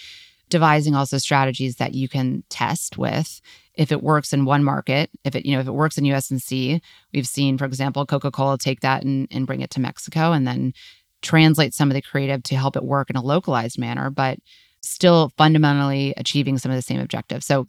devising 0.49 0.95
also 0.95 1.17
strategies 1.17 1.77
that 1.77 1.93
you 1.93 2.07
can 2.07 2.43
test 2.49 2.97
with 2.97 3.41
if 3.81 3.91
it 3.91 4.03
works 4.03 4.31
in 4.33 4.45
one 4.45 4.63
market 4.63 5.09
if 5.23 5.35
it 5.35 5.45
you 5.45 5.53
know 5.53 5.59
if 5.59 5.67
it 5.67 5.71
works 5.71 5.97
in 5.97 6.03
usnc 6.05 6.81
we've 7.13 7.27
seen 7.27 7.57
for 7.57 7.65
example 7.65 8.05
coca-cola 8.05 8.57
take 8.57 8.81
that 8.81 9.03
and, 9.03 9.27
and 9.31 9.47
bring 9.47 9.61
it 9.61 9.69
to 9.69 9.79
mexico 9.79 10.31
and 10.31 10.47
then 10.47 10.73
translate 11.21 11.73
some 11.73 11.89
of 11.89 11.93
the 11.93 12.01
creative 12.01 12.41
to 12.43 12.55
help 12.55 12.75
it 12.75 12.83
work 12.83 13.09
in 13.09 13.15
a 13.15 13.21
localized 13.21 13.77
manner 13.77 14.09
but 14.09 14.39
still 14.81 15.31
fundamentally 15.37 16.13
achieving 16.17 16.57
some 16.57 16.71
of 16.71 16.77
the 16.77 16.81
same 16.81 16.99
objectives 16.99 17.45
so 17.45 17.67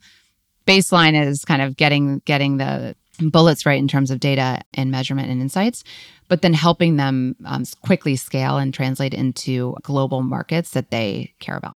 baseline 0.65 1.19
is 1.19 1.43
kind 1.43 1.61
of 1.61 1.75
getting 1.75 2.19
getting 2.25 2.57
the 2.57 2.95
bullets 3.19 3.65
right 3.65 3.77
in 3.77 3.87
terms 3.87 4.09
of 4.09 4.19
data 4.19 4.59
and 4.73 4.89
measurement 4.89 5.29
and 5.29 5.41
insights 5.41 5.83
but 6.27 6.41
then 6.41 6.53
helping 6.53 6.95
them 6.95 7.35
um, 7.45 7.63
quickly 7.81 8.15
scale 8.15 8.57
and 8.57 8.73
translate 8.73 9.13
into 9.13 9.75
global 9.83 10.21
markets 10.21 10.71
that 10.71 10.89
they 10.89 11.33
care 11.39 11.57
about 11.57 11.73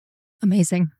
Amazing. 0.44 0.90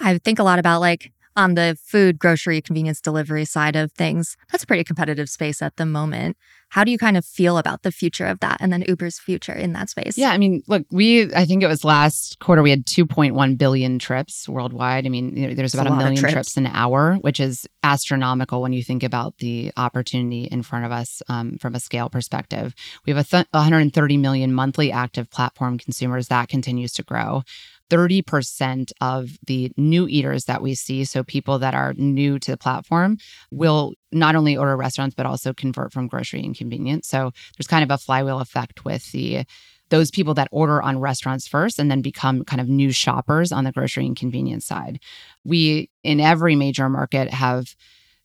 I 0.00 0.16
think 0.16 0.38
a 0.38 0.42
lot 0.42 0.58
about 0.58 0.80
like 0.80 1.12
on 1.38 1.54
the 1.54 1.78
food, 1.80 2.18
grocery, 2.18 2.60
convenience 2.60 3.00
delivery 3.00 3.44
side 3.44 3.76
of 3.76 3.92
things. 3.92 4.36
That's 4.50 4.64
a 4.64 4.66
pretty 4.66 4.82
competitive 4.82 5.30
space 5.30 5.62
at 5.62 5.76
the 5.76 5.86
moment. 5.86 6.36
How 6.70 6.84
do 6.84 6.90
you 6.90 6.98
kind 6.98 7.16
of 7.16 7.24
feel 7.24 7.56
about 7.56 7.82
the 7.82 7.92
future 7.92 8.26
of 8.26 8.40
that 8.40 8.58
and 8.60 8.72
then 8.72 8.84
Uber's 8.86 9.18
future 9.18 9.52
in 9.52 9.72
that 9.72 9.88
space? 9.88 10.18
Yeah, 10.18 10.30
I 10.30 10.38
mean, 10.38 10.62
look, 10.66 10.84
we 10.90 11.32
I 11.32 11.46
think 11.46 11.62
it 11.62 11.68
was 11.68 11.84
last 11.84 12.40
quarter 12.40 12.62
we 12.62 12.70
had 12.70 12.84
2.1 12.84 13.56
billion 13.56 13.98
trips 13.98 14.48
worldwide. 14.48 15.06
I 15.06 15.08
mean, 15.08 15.34
you 15.36 15.48
know, 15.48 15.54
there's 15.54 15.74
about 15.74 15.86
a, 15.86 15.92
a 15.92 15.96
million 15.96 16.16
trips. 16.16 16.32
trips. 16.32 16.56
an 16.56 16.66
hour, 16.66 17.14
which 17.20 17.40
is 17.40 17.66
astronomical 17.82 18.60
when 18.60 18.72
you 18.72 18.82
think 18.82 19.02
about 19.02 19.38
the 19.38 19.72
opportunity 19.76 20.44
in 20.44 20.62
front 20.62 20.84
of 20.84 20.92
us 20.92 21.22
um, 21.28 21.56
from 21.58 21.74
a 21.74 21.80
scale 21.80 22.10
perspective. 22.10 22.74
We 23.06 23.12
have 23.12 23.24
a 23.24 23.28
th- 23.28 23.46
130 23.52 24.16
million 24.16 24.52
monthly 24.52 24.92
active 24.92 25.30
platform 25.30 25.78
consumers 25.78 26.28
that 26.28 26.48
continues 26.48 26.92
to 26.94 27.02
grow. 27.02 27.44
30% 27.90 28.92
of 29.00 29.30
the 29.46 29.72
new 29.76 30.06
eaters 30.08 30.44
that 30.44 30.62
we 30.62 30.74
see, 30.74 31.04
so 31.04 31.22
people 31.22 31.58
that 31.58 31.74
are 31.74 31.94
new 31.94 32.38
to 32.38 32.50
the 32.50 32.56
platform, 32.56 33.18
will 33.50 33.94
not 34.12 34.36
only 34.36 34.56
order 34.56 34.76
restaurants, 34.76 35.14
but 35.14 35.26
also 35.26 35.52
convert 35.52 35.92
from 35.92 36.06
grocery 36.06 36.44
and 36.44 36.56
convenience. 36.56 37.08
So 37.08 37.32
there's 37.56 37.66
kind 37.66 37.84
of 37.84 37.90
a 37.90 37.98
flywheel 37.98 38.40
effect 38.40 38.84
with 38.84 39.10
the 39.12 39.44
those 39.90 40.10
people 40.10 40.34
that 40.34 40.48
order 40.50 40.82
on 40.82 41.00
restaurants 41.00 41.48
first 41.48 41.78
and 41.78 41.90
then 41.90 42.02
become 42.02 42.44
kind 42.44 42.60
of 42.60 42.68
new 42.68 42.92
shoppers 42.92 43.52
on 43.52 43.64
the 43.64 43.72
grocery 43.72 44.04
and 44.04 44.16
convenience 44.16 44.66
side. 44.66 45.00
We 45.44 45.90
in 46.02 46.20
every 46.20 46.56
major 46.56 46.90
market 46.90 47.30
have 47.30 47.74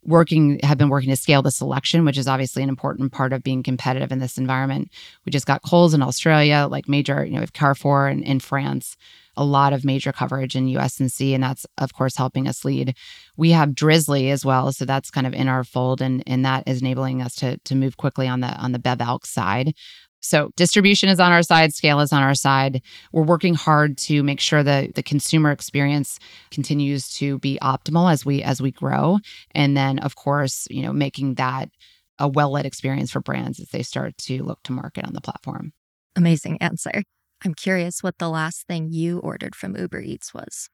working 0.05 0.60
have 0.63 0.77
been 0.77 0.89
working 0.89 1.10
to 1.10 1.15
scale 1.15 1.41
the 1.41 1.51
selection 1.51 2.03
which 2.03 2.17
is 2.17 2.27
obviously 2.27 2.62
an 2.62 2.70
important 2.70 3.12
part 3.12 3.32
of 3.32 3.43
being 3.43 3.63
competitive 3.63 4.12
in 4.12 4.20
this 4.20 4.38
environment 4.38 4.89
we 5.25 5.32
just 5.32 5.46
got 5.46 5.63
Coles 5.63 5.93
in 5.93 6.01
australia 6.01 6.67
like 6.70 6.89
major 6.89 7.24
you 7.24 7.32
know 7.32 7.38
we 7.38 7.43
have 7.43 7.53
carrefour 7.53 8.10
in, 8.10 8.22
in 8.24 8.41
france 8.41 8.98
a 9.36 9.44
lot 9.44 9.74
of 9.74 9.86
major 9.86 10.12
coverage 10.12 10.56
in 10.56 10.68
USNC, 10.68 11.34
and 11.34 11.44
that's 11.44 11.66
of 11.78 11.94
course 11.94 12.16
helping 12.16 12.48
us 12.48 12.66
lead. 12.66 12.96
We 13.38 13.52
have 13.52 13.70
Drizly 13.70 14.32
as 14.32 14.46
well, 14.46 14.72
so 14.72 14.86
that's 14.86 15.12
kind 15.12 15.28
of 15.28 15.34
in 15.34 15.48
our 15.48 15.63
fold, 15.63 16.02
and 16.02 16.24
and 16.28 16.46
that 16.46 16.63
is 16.68 16.82
enabling 16.82 17.22
us 17.22 17.36
to 17.36 17.58
to 17.58 17.75
move 17.75 17.98
quickly 17.98 18.28
on 18.28 18.42
the 18.42 18.56
on 18.58 18.72
the 18.72 18.80
Bev 18.80 19.02
Alc 19.02 19.25
side. 19.25 19.74
So 20.22 20.52
distribution 20.56 21.10
is 21.10 21.20
on 21.20 21.34
our 21.34 21.44
side, 21.44 21.74
scale 21.74 22.00
is 22.00 22.13
on 22.13 22.24
our 22.24 22.34
side. 22.34 22.82
We're 23.12 23.24
working 23.24 23.56
hard 23.56 23.98
to 24.00 24.24
make 24.24 24.40
sure 24.40 24.63
that 24.63 24.96
the 24.96 25.04
consumer 25.04 25.52
experience 25.52 26.18
continues 26.50 27.10
to 27.16 27.40
be 27.40 27.60
optimal 27.62 28.12
as 28.12 28.25
we 28.25 28.42
as 28.42 28.62
we 28.62 28.72
grow, 28.72 29.20
and 29.52 29.75
then 29.75 30.00
of 30.00 30.16
course, 30.16 30.68
you 30.70 30.82
know, 30.82 30.94
making 30.94 31.36
that 31.36 31.70
a 32.20 32.28
well-led 32.28 32.66
experience 32.66 33.12
for 33.12 33.22
brands 33.22 33.60
as 33.60 33.70
they 33.70 33.84
start 33.84 34.18
to 34.18 34.44
look 34.44 34.62
to 34.63 34.72
market 34.72 35.06
on 35.06 35.13
the 35.13 35.22
platform. 35.22 35.74
Amazing 36.16 36.62
answer. 36.62 37.04
I'm 37.45 37.53
curious 37.53 38.01
what 38.01 38.17
the 38.17 38.29
last 38.29 38.67
thing 38.67 38.89
you 38.91 39.19
ordered 39.19 39.55
from 39.55 39.75
Uber 39.75 40.01
Eats 40.01 40.33
was. 40.33 40.69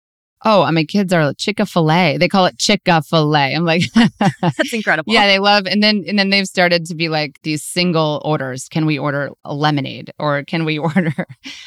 Oh, 0.45 0.71
my 0.71 0.85
kids 0.85 1.11
are 1.11 1.33
Chick 1.33 1.59
fil 1.67 1.91
A. 1.91 2.17
They 2.17 2.29
call 2.29 2.45
it 2.45 2.57
Chick 2.57 2.81
fil 2.85 3.35
A. 3.35 3.53
I'm 3.53 3.65
like, 3.65 3.83
that's 4.41 4.73
incredible. 4.73 5.11
Yeah, 5.11 5.27
they 5.27 5.39
love, 5.39 5.65
and 5.65 5.83
then 5.83 6.05
and 6.07 6.17
then 6.17 6.29
they've 6.29 6.47
started 6.47 6.85
to 6.85 6.95
be 6.95 7.09
like 7.09 7.41
these 7.43 7.63
single 7.63 8.21
orders. 8.23 8.69
Can 8.69 8.85
we 8.85 8.97
order 8.97 9.31
a 9.43 9.53
lemonade 9.53 10.13
or 10.17 10.43
can 10.43 10.63
we 10.63 10.77
order 10.79 11.13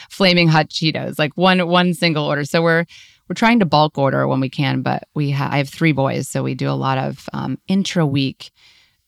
flaming 0.09 0.49
hot 0.49 0.68
Cheetos? 0.68 1.18
Like 1.18 1.37
one 1.37 1.66
one 1.68 1.92
single 1.92 2.25
order. 2.25 2.44
So 2.44 2.62
we're 2.62 2.87
we're 3.28 3.35
trying 3.35 3.61
to 3.61 3.66
bulk 3.66 3.99
order 3.99 4.26
when 4.26 4.40
we 4.40 4.49
can, 4.49 4.80
but 4.80 5.04
we 5.14 5.30
ha- 5.32 5.50
I 5.52 5.59
have 5.59 5.68
three 5.68 5.92
boys, 5.92 6.28
so 6.28 6.42
we 6.42 6.54
do 6.54 6.71
a 6.71 6.73
lot 6.73 6.97
of 6.97 7.28
um, 7.35 7.59
intra 7.68 8.06
week, 8.06 8.50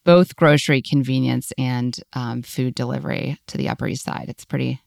both 0.04 0.36
grocery 0.36 0.82
convenience 0.82 1.52
and 1.56 1.98
um, 2.12 2.42
food 2.42 2.74
delivery 2.74 3.38
to 3.46 3.56
the 3.56 3.70
Upper 3.70 3.86
East 3.86 4.04
Side. 4.04 4.26
It's 4.28 4.44
pretty 4.44 4.82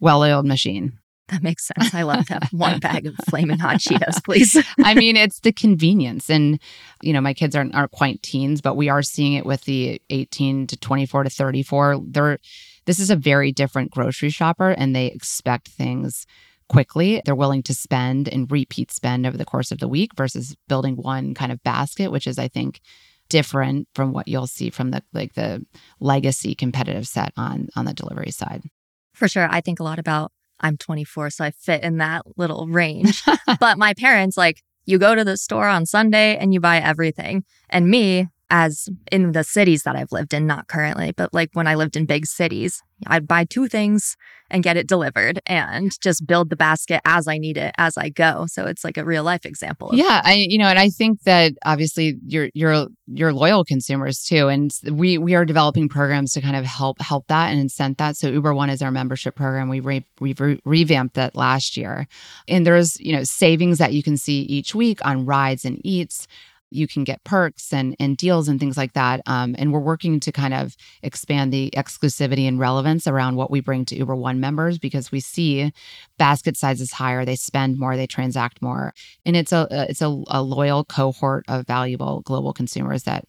well 0.00 0.22
oiled 0.22 0.46
machine. 0.46 0.98
That 1.28 1.42
makes 1.42 1.66
sense. 1.66 1.94
I 1.94 2.02
love 2.02 2.26
that. 2.28 2.48
One 2.52 2.80
bag 2.80 3.06
of 3.06 3.14
flaming 3.28 3.58
hot 3.58 3.76
Cheetos, 3.76 4.24
please. 4.24 4.56
I 4.78 4.94
mean, 4.94 5.16
it's 5.16 5.40
the 5.40 5.52
convenience. 5.52 6.30
And, 6.30 6.58
you 7.02 7.12
know, 7.12 7.20
my 7.20 7.34
kids 7.34 7.54
aren't, 7.54 7.74
aren't 7.74 7.90
quite 7.90 8.22
teens, 8.22 8.62
but 8.62 8.76
we 8.76 8.88
are 8.88 9.02
seeing 9.02 9.34
it 9.34 9.44
with 9.44 9.62
the 9.64 10.00
18 10.08 10.66
to 10.68 10.76
24 10.76 11.24
to 11.24 11.30
34. 11.30 12.00
They're, 12.06 12.38
this 12.86 12.98
is 12.98 13.10
a 13.10 13.16
very 13.16 13.52
different 13.52 13.90
grocery 13.90 14.30
shopper 14.30 14.70
and 14.70 14.96
they 14.96 15.06
expect 15.06 15.68
things 15.68 16.26
quickly. 16.70 17.20
They're 17.24 17.34
willing 17.34 17.62
to 17.64 17.74
spend 17.74 18.28
and 18.28 18.50
repeat 18.50 18.90
spend 18.90 19.26
over 19.26 19.36
the 19.36 19.44
course 19.44 19.70
of 19.70 19.78
the 19.78 19.88
week 19.88 20.12
versus 20.16 20.56
building 20.66 20.96
one 20.96 21.34
kind 21.34 21.52
of 21.52 21.62
basket, 21.62 22.10
which 22.10 22.26
is, 22.26 22.38
I 22.38 22.48
think, 22.48 22.80
different 23.28 23.86
from 23.94 24.12
what 24.12 24.28
you'll 24.28 24.46
see 24.46 24.70
from 24.70 24.90
the 24.90 25.02
like 25.12 25.34
the 25.34 25.62
legacy 26.00 26.54
competitive 26.54 27.06
set 27.06 27.30
on 27.36 27.68
on 27.76 27.84
the 27.84 27.92
delivery 27.92 28.30
side. 28.30 28.62
For 29.18 29.26
sure. 29.26 29.48
I 29.50 29.60
think 29.60 29.80
a 29.80 29.82
lot 29.82 29.98
about 29.98 30.30
I'm 30.60 30.76
24, 30.76 31.30
so 31.30 31.44
I 31.44 31.50
fit 31.50 31.82
in 31.82 31.98
that 31.98 32.22
little 32.36 32.68
range. 32.68 33.24
but 33.60 33.78
my 33.78 33.94
parents, 33.94 34.36
like, 34.36 34.62
you 34.86 34.96
go 34.98 35.16
to 35.16 35.24
the 35.24 35.36
store 35.36 35.66
on 35.66 35.86
Sunday 35.86 36.36
and 36.36 36.54
you 36.54 36.60
buy 36.60 36.78
everything. 36.78 37.44
And 37.68 37.88
me, 37.88 38.28
as 38.50 38.88
in 39.12 39.32
the 39.32 39.44
cities 39.44 39.82
that 39.82 39.96
I've 39.96 40.12
lived 40.12 40.32
in, 40.32 40.46
not 40.46 40.68
currently, 40.68 41.12
but 41.12 41.34
like 41.34 41.50
when 41.52 41.66
I 41.66 41.74
lived 41.74 41.96
in 41.96 42.06
big 42.06 42.26
cities, 42.26 42.82
I'd 43.06 43.28
buy 43.28 43.44
two 43.44 43.68
things 43.68 44.16
and 44.50 44.62
get 44.62 44.76
it 44.76 44.88
delivered 44.88 45.40
and 45.46 45.92
just 46.00 46.26
build 46.26 46.48
the 46.48 46.56
basket 46.56 47.02
as 47.04 47.28
I 47.28 47.36
need 47.36 47.58
it 47.58 47.74
as 47.76 47.98
I 47.98 48.08
go. 48.08 48.46
So 48.48 48.64
it's 48.64 48.82
like 48.82 48.96
a 48.96 49.04
real 49.04 49.22
life 49.22 49.44
example. 49.44 49.90
yeah, 49.92 50.22
I 50.24 50.46
you 50.48 50.58
know, 50.58 50.66
and 50.66 50.78
I 50.78 50.88
think 50.88 51.22
that 51.22 51.52
obviously 51.64 52.16
you're 52.26 52.48
you're 52.54 52.86
you're 53.06 53.32
loyal 53.32 53.64
consumers 53.64 54.24
too, 54.24 54.48
and 54.48 54.72
we 54.90 55.18
we 55.18 55.34
are 55.34 55.44
developing 55.44 55.88
programs 55.88 56.32
to 56.32 56.40
kind 56.40 56.56
of 56.56 56.64
help 56.64 57.00
help 57.00 57.26
that 57.28 57.52
and 57.52 57.60
incent 57.60 57.98
that. 57.98 58.16
So 58.16 58.28
Uber 58.28 58.54
One 58.54 58.70
is 58.70 58.82
our 58.82 58.90
membership 58.90 59.34
program. 59.34 59.68
We 59.68 59.80
re, 59.80 60.04
we 60.18 60.34
re, 60.38 60.60
revamped 60.64 61.14
that 61.14 61.36
last 61.36 61.76
year, 61.76 62.08
and 62.48 62.66
there's 62.66 62.98
you 63.00 63.12
know 63.12 63.24
savings 63.24 63.78
that 63.78 63.92
you 63.92 64.02
can 64.02 64.16
see 64.16 64.40
each 64.42 64.74
week 64.74 65.04
on 65.04 65.26
rides 65.26 65.64
and 65.64 65.80
eats 65.84 66.26
you 66.70 66.86
can 66.86 67.04
get 67.04 67.24
perks 67.24 67.72
and, 67.72 67.96
and 67.98 68.16
deals 68.16 68.48
and 68.48 68.60
things 68.60 68.76
like 68.76 68.92
that. 68.92 69.20
Um, 69.26 69.54
and 69.58 69.72
we're 69.72 69.80
working 69.80 70.20
to 70.20 70.32
kind 70.32 70.54
of 70.54 70.76
expand 71.02 71.52
the 71.52 71.70
exclusivity 71.76 72.46
and 72.46 72.58
relevance 72.58 73.06
around 73.06 73.36
what 73.36 73.50
we 73.50 73.60
bring 73.60 73.84
to 73.86 73.96
Uber 73.96 74.16
One 74.16 74.40
members 74.40 74.78
because 74.78 75.10
we 75.10 75.20
see 75.20 75.72
basket 76.18 76.56
sizes 76.56 76.92
higher, 76.92 77.24
they 77.24 77.36
spend 77.36 77.78
more, 77.78 77.96
they 77.96 78.06
transact 78.06 78.60
more, 78.60 78.92
and 79.24 79.36
it's 79.36 79.52
a 79.52 79.66
it's 79.88 80.02
a, 80.02 80.22
a 80.28 80.42
loyal 80.42 80.84
cohort 80.84 81.44
of 81.48 81.66
valuable 81.66 82.22
global 82.22 82.52
consumers 82.52 83.04
that 83.04 83.24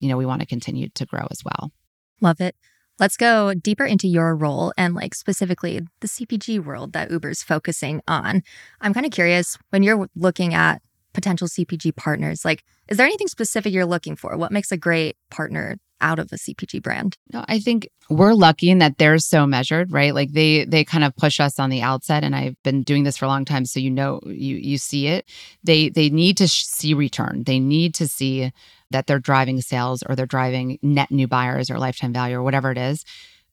you 0.00 0.08
know 0.08 0.16
we 0.16 0.26
want 0.26 0.40
to 0.40 0.46
continue 0.46 0.88
to 0.90 1.06
grow 1.06 1.26
as 1.30 1.42
well. 1.44 1.72
Love 2.20 2.40
it. 2.40 2.54
Let's 3.00 3.16
go 3.16 3.54
deeper 3.54 3.86
into 3.86 4.06
your 4.06 4.36
role 4.36 4.74
and, 4.76 4.94
like, 4.94 5.14
specifically 5.14 5.80
the 6.00 6.06
CPG 6.06 6.62
world 6.62 6.92
that 6.92 7.10
Uber's 7.10 7.42
focusing 7.42 8.02
on. 8.06 8.42
I'm 8.82 8.92
kind 8.92 9.06
of 9.06 9.12
curious 9.12 9.56
when 9.70 9.82
you're 9.82 10.06
looking 10.14 10.52
at 10.52 10.82
potential 11.12 11.48
CPG 11.48 11.96
partners? 11.96 12.44
Like, 12.44 12.64
is 12.88 12.96
there 12.96 13.06
anything 13.06 13.28
specific 13.28 13.72
you're 13.72 13.86
looking 13.86 14.16
for? 14.16 14.36
What 14.36 14.52
makes 14.52 14.72
a 14.72 14.76
great 14.76 15.16
partner 15.30 15.78
out 16.00 16.18
of 16.18 16.32
a 16.32 16.36
CPG 16.36 16.82
brand? 16.82 17.16
No, 17.32 17.44
I 17.48 17.58
think 17.58 17.88
we're 18.08 18.32
lucky 18.32 18.70
in 18.70 18.78
that 18.78 18.98
they're 18.98 19.18
so 19.18 19.46
measured, 19.46 19.92
right? 19.92 20.14
Like 20.14 20.32
they 20.32 20.64
they 20.64 20.84
kind 20.84 21.04
of 21.04 21.14
push 21.16 21.40
us 21.40 21.58
on 21.58 21.70
the 21.70 21.82
outset, 21.82 22.24
and 22.24 22.34
I've 22.34 22.56
been 22.62 22.82
doing 22.82 23.04
this 23.04 23.16
for 23.16 23.26
a 23.26 23.28
long 23.28 23.44
time, 23.44 23.64
so 23.64 23.80
you 23.80 23.90
know 23.90 24.20
you 24.24 24.56
you 24.56 24.78
see 24.78 25.06
it. 25.06 25.28
They 25.62 25.88
they 25.88 26.10
need 26.10 26.36
to 26.38 26.46
sh- 26.46 26.64
see 26.64 26.94
return. 26.94 27.44
They 27.44 27.58
need 27.58 27.94
to 27.96 28.08
see 28.08 28.52
that 28.90 29.06
they're 29.06 29.20
driving 29.20 29.60
sales 29.60 30.02
or 30.02 30.16
they're 30.16 30.26
driving 30.26 30.78
net 30.82 31.10
new 31.10 31.28
buyers 31.28 31.70
or 31.70 31.78
lifetime 31.78 32.12
value 32.12 32.36
or 32.36 32.42
whatever 32.42 32.72
it 32.72 32.78
is 32.78 33.04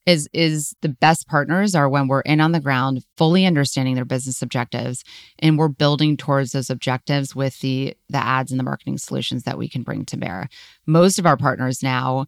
is 0.08 0.28
is 0.34 0.74
the 0.82 0.90
best 0.90 1.28
partners 1.28 1.76
are 1.76 1.90
when 1.90 2.08
we're 2.08 2.22
in 2.22 2.42
on 2.42 2.54
the 2.54 2.60
ground 2.60 3.04
fully 3.18 3.46
understanding 3.46 3.94
their 3.94 4.06
business 4.06 4.42
objectives 4.42 5.04
and 5.40 5.60
we're 5.60 5.68
building 5.68 6.18
towards 6.18 6.54
those 6.54 6.70
objectives 6.70 7.36
with 7.36 7.60
the 7.60 7.96
the 8.10 8.18
ads 8.18 8.52
and 8.52 8.60
the 8.60 8.64
marketing 8.64 8.98
solutions 8.98 9.44
that 9.44 9.58
we 9.58 9.68
can 9.68 9.84
bring 9.84 10.06
to 10.06 10.18
bear. 10.18 10.48
Most 10.88 11.20
of 11.20 11.26
our 11.26 11.38
partners 11.38 11.84
now 11.84 12.26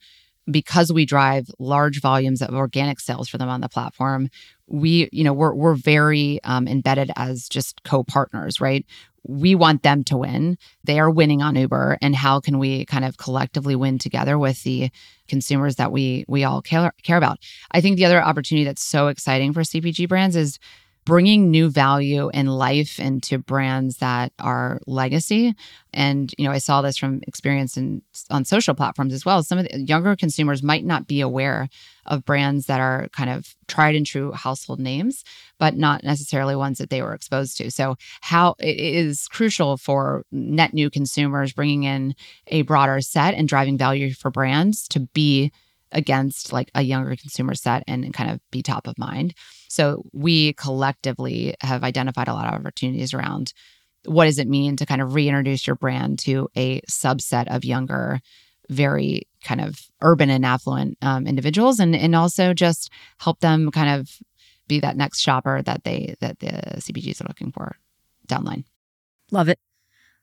because 0.51 0.91
we 0.91 1.05
drive 1.05 1.47
large 1.59 2.01
volumes 2.01 2.41
of 2.41 2.53
organic 2.53 2.99
sales 2.99 3.29
for 3.29 3.37
them 3.37 3.49
on 3.49 3.61
the 3.61 3.69
platform 3.69 4.29
we 4.67 5.09
you 5.11 5.23
know 5.23 5.33
we're 5.33 5.53
we're 5.53 5.75
very 5.75 6.39
um, 6.43 6.67
embedded 6.67 7.11
as 7.15 7.47
just 7.47 7.83
co-partners 7.83 8.61
right 8.61 8.85
we 9.23 9.55
want 9.55 9.83
them 9.83 10.03
to 10.05 10.17
win. 10.17 10.57
They 10.83 10.99
are 10.99 11.09
winning 11.09 11.41
on 11.41 11.55
Uber, 11.55 11.97
and 12.01 12.15
how 12.15 12.39
can 12.39 12.59
we 12.59 12.85
kind 12.85 13.05
of 13.05 13.17
collectively 13.17 13.75
win 13.75 13.97
together 13.97 14.37
with 14.37 14.63
the 14.63 14.89
consumers 15.27 15.75
that 15.75 15.91
we 15.91 16.25
we 16.27 16.43
all 16.43 16.61
care 16.61 16.93
care 17.03 17.17
about? 17.17 17.39
I 17.71 17.81
think 17.81 17.97
the 17.97 18.05
other 18.05 18.21
opportunity 18.21 18.65
that's 18.65 18.83
so 18.83 19.07
exciting 19.07 19.53
for 19.53 19.61
CPG 19.61 20.07
brands 20.07 20.35
is 20.35 20.59
bringing 21.09 21.49
new 21.49 21.71
value 21.71 22.29
and 22.29 22.55
life 22.55 22.99
into 22.99 23.39
brands 23.39 23.97
that 23.97 24.31
are 24.37 24.79
legacy. 24.85 25.55
And 25.91 26.31
you 26.37 26.45
know 26.45 26.51
i 26.51 26.59
saw 26.59 26.83
this 26.83 26.97
from 26.97 27.21
experience 27.25 27.77
in 27.77 28.03
on 28.29 28.45
social 28.45 28.75
platforms 28.75 29.11
as 29.11 29.25
well. 29.25 29.41
Some 29.41 29.57
of 29.57 29.67
the 29.67 29.81
younger 29.81 30.15
consumers 30.15 30.61
might 30.61 30.85
not 30.85 31.07
be 31.07 31.19
aware 31.19 31.67
of 32.05 32.25
brands 32.25 32.67
that 32.67 32.79
are 32.79 33.09
kind 33.11 33.31
of 33.31 33.55
tried 33.67 33.95
and 33.95 34.05
true 34.05 34.31
household 34.33 34.79
names 34.79 35.23
but 35.57 35.75
not 35.75 36.03
necessarily 36.03 36.55
ones 36.55 36.77
that 36.77 36.91
they 36.91 37.01
were 37.01 37.15
exposed 37.15 37.57
to. 37.57 37.71
So 37.71 37.95
how 38.21 38.53
it 38.59 38.79
is 38.79 39.27
crucial 39.29 39.77
for 39.77 40.25
net 40.31 40.75
new 40.75 40.91
consumers 40.91 41.53
bringing 41.53 41.85
in 41.85 42.13
a 42.45 42.61
broader 42.61 43.01
set 43.01 43.33
and 43.33 43.47
driving 43.47 43.79
value 43.79 44.13
for 44.13 44.29
brands 44.29 44.87
to 44.89 44.99
be 44.99 45.51
against 45.91 46.53
like 46.53 46.69
a 46.75 46.83
younger 46.83 47.15
consumer 47.15 47.55
set 47.55 47.83
and 47.87 48.13
kind 48.13 48.29
of 48.29 48.39
be 48.51 48.61
top 48.61 48.85
of 48.85 48.99
mind. 48.99 49.33
So 49.69 50.03
we 50.11 50.53
collectively 50.53 51.55
have 51.61 51.83
identified 51.83 52.27
a 52.27 52.33
lot 52.33 52.47
of 52.47 52.59
opportunities 52.59 53.13
around 53.13 53.53
what 54.05 54.25
does 54.25 54.39
it 54.39 54.47
mean 54.47 54.75
to 54.77 54.85
kind 54.85 55.01
of 55.01 55.13
reintroduce 55.13 55.67
your 55.67 55.75
brand 55.75 56.19
to 56.19 56.49
a 56.57 56.81
subset 56.81 57.47
of 57.53 57.63
younger 57.63 58.19
very 58.69 59.23
kind 59.43 59.61
of 59.61 59.79
urban 60.01 60.29
and 60.29 60.45
affluent 60.45 60.97
um, 61.01 61.25
individuals 61.25 61.79
and 61.79 61.95
and 61.95 62.15
also 62.15 62.53
just 62.53 62.91
help 63.17 63.39
them 63.39 63.71
kind 63.71 63.99
of 63.99 64.09
be 64.67 64.79
that 64.79 64.95
next 64.95 65.19
shopper 65.19 65.61
that 65.63 65.83
they 65.83 66.15
that 66.19 66.39
the 66.39 66.47
CPGs 66.77 67.21
are 67.21 67.27
looking 67.27 67.51
for 67.51 67.75
downline. 68.27 68.63
Love 69.31 69.49
it. 69.49 69.59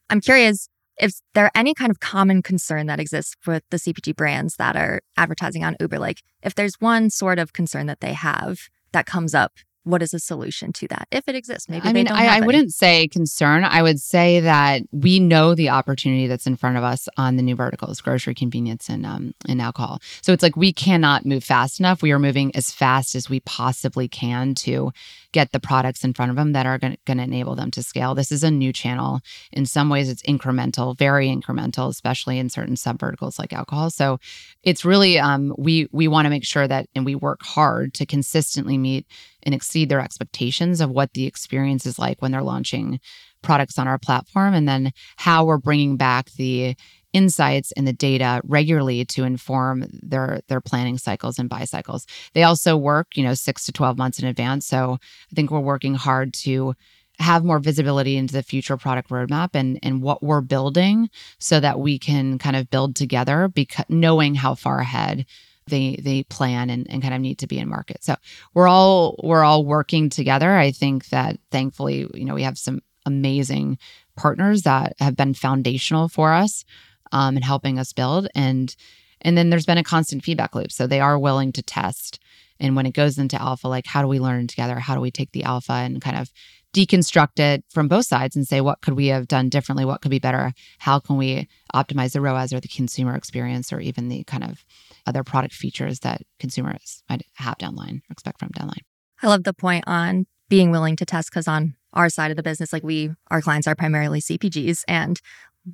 I'm 0.08 0.20
curious, 0.20 0.68
if 0.98 1.14
there 1.34 1.50
any 1.54 1.74
kind 1.74 1.90
of 1.90 2.00
common 2.00 2.42
concern 2.42 2.86
that 2.86 3.00
exists 3.00 3.36
with 3.46 3.64
the 3.70 3.76
CPG 3.76 4.16
brands 4.16 4.56
that 4.56 4.76
are 4.76 5.02
advertising 5.16 5.64
on 5.64 5.76
Uber? 5.80 5.98
Like, 5.98 6.22
if 6.42 6.54
there's 6.54 6.76
one 6.78 7.10
sort 7.10 7.38
of 7.38 7.52
concern 7.52 7.86
that 7.86 8.00
they 8.00 8.12
have 8.12 8.68
that 8.92 9.06
comes 9.06 9.34
up 9.34 9.52
what 9.86 10.02
is 10.02 10.12
a 10.12 10.18
solution 10.18 10.72
to 10.72 10.88
that 10.88 11.06
if 11.12 11.28
it 11.28 11.36
exists? 11.36 11.68
Maybe 11.68 11.88
i 11.88 11.92
mean 11.92 12.08
I, 12.08 12.38
I, 12.38 12.40
wouldn't 12.40 12.72
say 12.72 13.06
concern. 13.06 13.62
I 13.62 13.82
would 13.82 14.00
say 14.00 14.40
that 14.40 14.82
we 14.90 15.20
know 15.20 15.54
the 15.54 15.68
opportunity 15.68 16.26
that's 16.26 16.46
in 16.46 16.56
front 16.56 16.76
of 16.76 16.82
us 16.82 17.08
on 17.16 17.36
the 17.36 17.42
new 17.42 17.54
verticals 17.54 18.00
grocery 18.00 18.34
convenience 18.34 18.88
and 18.88 19.06
um 19.06 19.32
and 19.48 19.62
alcohol. 19.62 20.00
So 20.22 20.32
it's 20.32 20.42
like 20.42 20.56
we 20.56 20.72
cannot 20.72 21.24
move 21.24 21.44
fast 21.44 21.78
enough. 21.78 22.02
We 22.02 22.10
are 22.10 22.18
moving 22.18 22.54
as 22.56 22.72
fast 22.72 23.14
as 23.14 23.30
we 23.30 23.40
possibly 23.40 24.08
can 24.08 24.54
to 24.56 24.90
get 25.32 25.52
the 25.52 25.60
products 25.60 26.02
in 26.02 26.14
front 26.14 26.30
of 26.30 26.36
them 26.36 26.52
that 26.52 26.66
are 26.66 26.78
going 26.78 26.96
to 27.04 27.12
enable 27.12 27.54
them 27.54 27.70
to 27.72 27.82
scale. 27.82 28.14
This 28.14 28.32
is 28.32 28.42
a 28.42 28.50
new 28.50 28.72
channel. 28.72 29.20
In 29.52 29.66
some 29.66 29.88
ways 29.88 30.08
it's 30.08 30.22
incremental 30.22 30.98
very 30.98 31.28
incremental 31.28 31.88
especially 31.88 32.38
in 32.38 32.50
certain 32.50 32.76
sub 32.76 32.98
verticals 32.98 33.38
like 33.38 33.52
alcohol. 33.52 33.90
So 33.90 34.18
it's 34.64 34.84
really 34.84 35.18
um 35.18 35.54
we 35.56 35.88
we 35.92 36.08
want 36.08 36.26
to 36.26 36.30
make 36.30 36.44
sure 36.44 36.66
that 36.66 36.88
and 36.96 37.04
we 37.04 37.14
work 37.14 37.42
hard 37.42 37.94
to 37.94 38.06
consistently 38.06 38.78
meet 38.78 39.06
and 39.46 39.54
exceed 39.54 39.88
their 39.88 40.00
expectations 40.00 40.82
of 40.82 40.90
what 40.90 41.14
the 41.14 41.24
experience 41.24 41.86
is 41.86 41.98
like 41.98 42.20
when 42.20 42.32
they're 42.32 42.42
launching 42.42 43.00
products 43.42 43.78
on 43.78 43.86
our 43.86 43.98
platform 43.98 44.52
and 44.52 44.68
then 44.68 44.92
how 45.16 45.44
we're 45.44 45.56
bringing 45.56 45.96
back 45.96 46.30
the 46.32 46.74
insights 47.12 47.72
and 47.72 47.86
the 47.86 47.92
data 47.92 48.42
regularly 48.44 49.04
to 49.06 49.24
inform 49.24 49.86
their 50.02 50.40
their 50.48 50.60
planning 50.60 50.98
cycles 50.98 51.38
and 51.38 51.48
buy 51.48 51.64
cycles. 51.64 52.06
They 52.34 52.42
also 52.42 52.76
work, 52.76 53.16
you 53.16 53.22
know, 53.22 53.32
6 53.32 53.64
to 53.64 53.72
12 53.72 53.96
months 53.96 54.18
in 54.18 54.26
advance. 54.26 54.66
So 54.66 54.98
I 55.00 55.34
think 55.34 55.50
we're 55.50 55.60
working 55.60 55.94
hard 55.94 56.34
to 56.44 56.74
have 57.18 57.44
more 57.44 57.58
visibility 57.58 58.18
into 58.18 58.34
the 58.34 58.42
future 58.42 58.76
product 58.76 59.08
roadmap 59.08 59.50
and 59.54 59.78
and 59.82 60.02
what 60.02 60.22
we're 60.22 60.42
building 60.42 61.08
so 61.38 61.60
that 61.60 61.80
we 61.80 61.98
can 61.98 62.38
kind 62.38 62.56
of 62.56 62.68
build 62.68 62.94
together 62.94 63.48
because 63.48 63.86
knowing 63.88 64.34
how 64.34 64.54
far 64.54 64.80
ahead 64.80 65.24
they 65.66 65.96
they 66.02 66.22
plan 66.24 66.70
and, 66.70 66.88
and 66.90 67.02
kind 67.02 67.14
of 67.14 67.20
need 67.20 67.38
to 67.38 67.46
be 67.46 67.58
in 67.58 67.68
market. 67.68 68.04
So 68.04 68.16
we're 68.54 68.68
all 68.68 69.18
we're 69.22 69.44
all 69.44 69.64
working 69.64 70.08
together. 70.08 70.56
I 70.56 70.70
think 70.70 71.08
that 71.08 71.38
thankfully, 71.50 72.08
you 72.14 72.24
know, 72.24 72.34
we 72.34 72.42
have 72.42 72.58
some 72.58 72.80
amazing 73.04 73.78
partners 74.16 74.62
that 74.62 74.94
have 74.98 75.16
been 75.16 75.34
foundational 75.34 76.08
for 76.08 76.32
us 76.32 76.64
um, 77.12 77.36
and 77.36 77.44
helping 77.44 77.78
us 77.78 77.92
build. 77.92 78.28
And 78.34 78.74
and 79.22 79.36
then 79.36 79.50
there's 79.50 79.66
been 79.66 79.78
a 79.78 79.84
constant 79.84 80.24
feedback 80.24 80.54
loop. 80.54 80.70
So 80.70 80.86
they 80.86 81.00
are 81.00 81.18
willing 81.18 81.52
to 81.52 81.62
test. 81.62 82.20
And 82.60 82.76
when 82.76 82.86
it 82.86 82.94
goes 82.94 83.18
into 83.18 83.40
alpha, 83.40 83.68
like 83.68 83.86
how 83.86 84.02
do 84.02 84.08
we 84.08 84.20
learn 84.20 84.46
together? 84.46 84.78
How 84.78 84.94
do 84.94 85.00
we 85.00 85.10
take 85.10 85.32
the 85.32 85.44
alpha 85.44 85.72
and 85.72 86.00
kind 86.00 86.16
of 86.16 86.30
deconstruct 86.74 87.38
it 87.38 87.64
from 87.70 87.88
both 87.88 88.04
sides 88.04 88.36
and 88.36 88.46
say 88.46 88.60
what 88.60 88.82
could 88.82 88.94
we 88.94 89.06
have 89.06 89.28
done 89.28 89.48
differently? 89.48 89.84
What 89.84 90.02
could 90.02 90.10
be 90.10 90.18
better? 90.18 90.52
How 90.78 90.98
can 90.98 91.16
we 91.16 91.48
optimize 91.74 92.12
the 92.12 92.20
ROAS 92.20 92.52
or 92.52 92.60
the 92.60 92.68
consumer 92.68 93.14
experience 93.14 93.72
or 93.72 93.80
even 93.80 94.08
the 94.08 94.24
kind 94.24 94.44
of 94.44 94.64
other 95.06 95.24
product 95.24 95.54
features 95.54 96.00
that 96.00 96.22
consumers 96.38 97.02
might 97.08 97.22
have 97.34 97.56
downline 97.58 97.96
or 97.96 98.12
expect 98.12 98.40
from 98.40 98.50
downline? 98.50 98.82
I 99.22 99.28
love 99.28 99.44
the 99.44 99.54
point 99.54 99.84
on 99.86 100.26
being 100.48 100.70
willing 100.70 100.96
to 100.96 101.06
test 101.06 101.30
because 101.30 101.48
on 101.48 101.74
our 101.92 102.10
side 102.10 102.30
of 102.30 102.36
the 102.36 102.42
business, 102.42 102.72
like 102.72 102.82
we, 102.82 103.10
our 103.30 103.40
clients 103.40 103.66
are 103.66 103.74
primarily 103.74 104.20
CPGs 104.20 104.82
and 104.86 105.20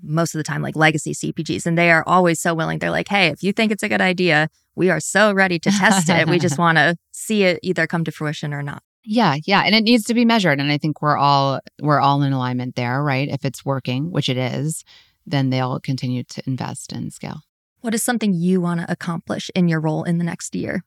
most 0.03 0.35
of 0.35 0.39
the 0.39 0.45
time 0.45 0.63
like 0.63 0.77
legacy 0.77 1.13
CPGs. 1.13 1.67
And 1.67 1.77
they 1.77 1.91
are 1.91 2.05
always 2.07 2.41
so 2.41 2.55
willing. 2.55 2.79
They're 2.79 2.91
like, 2.91 3.09
hey, 3.09 3.29
if 3.29 3.43
you 3.43 3.53
think 3.53 3.73
it's 3.73 3.83
a 3.83 3.89
good 3.89 4.01
idea, 4.01 4.49
we 4.75 4.91
are 4.91 5.01
so 5.01 5.33
ready 5.33 5.59
to 5.59 5.71
test 5.71 6.09
it. 6.09 6.29
we 6.29 6.39
just 6.39 6.59
want 6.65 6.79
to 6.79 6.97
see 7.13 7.45
it 7.45 7.59
either 7.63 7.87
come 7.87 8.05
to 8.05 8.13
fruition 8.13 8.55
or 8.55 8.63
not. 8.63 8.83
Yeah, 9.05 9.37
yeah, 9.47 9.63
and 9.67 9.75
it 9.75 9.83
needs 9.83 10.05
to 10.05 10.15
be 10.15 10.25
measured 10.25 10.61
and 10.61 10.71
I 10.71 10.79
think 10.79 11.03
we're 11.03 11.17
all 11.17 11.59
we're 11.81 12.01
all 12.01 12.23
in 12.23 12.33
alignment 12.33 12.77
there, 12.77 13.03
right? 13.03 13.29
If 13.29 13.45
it's 13.45 13.65
working, 13.65 14.13
which 14.13 14.29
it 14.29 14.37
is, 14.37 14.85
then 15.27 15.51
they'll 15.51 15.81
continue 15.81 16.23
to 16.25 16.43
invest 16.47 16.93
and 16.93 17.13
scale. 17.13 17.41
What 17.81 17.95
is 17.95 18.03
something 18.03 18.33
you 18.33 18.61
want 18.61 18.81
to 18.81 18.91
accomplish 18.91 19.51
in 19.57 19.67
your 19.67 19.81
role 19.81 20.05
in 20.05 20.19
the 20.19 20.25
next 20.25 20.55
year? 20.55 20.85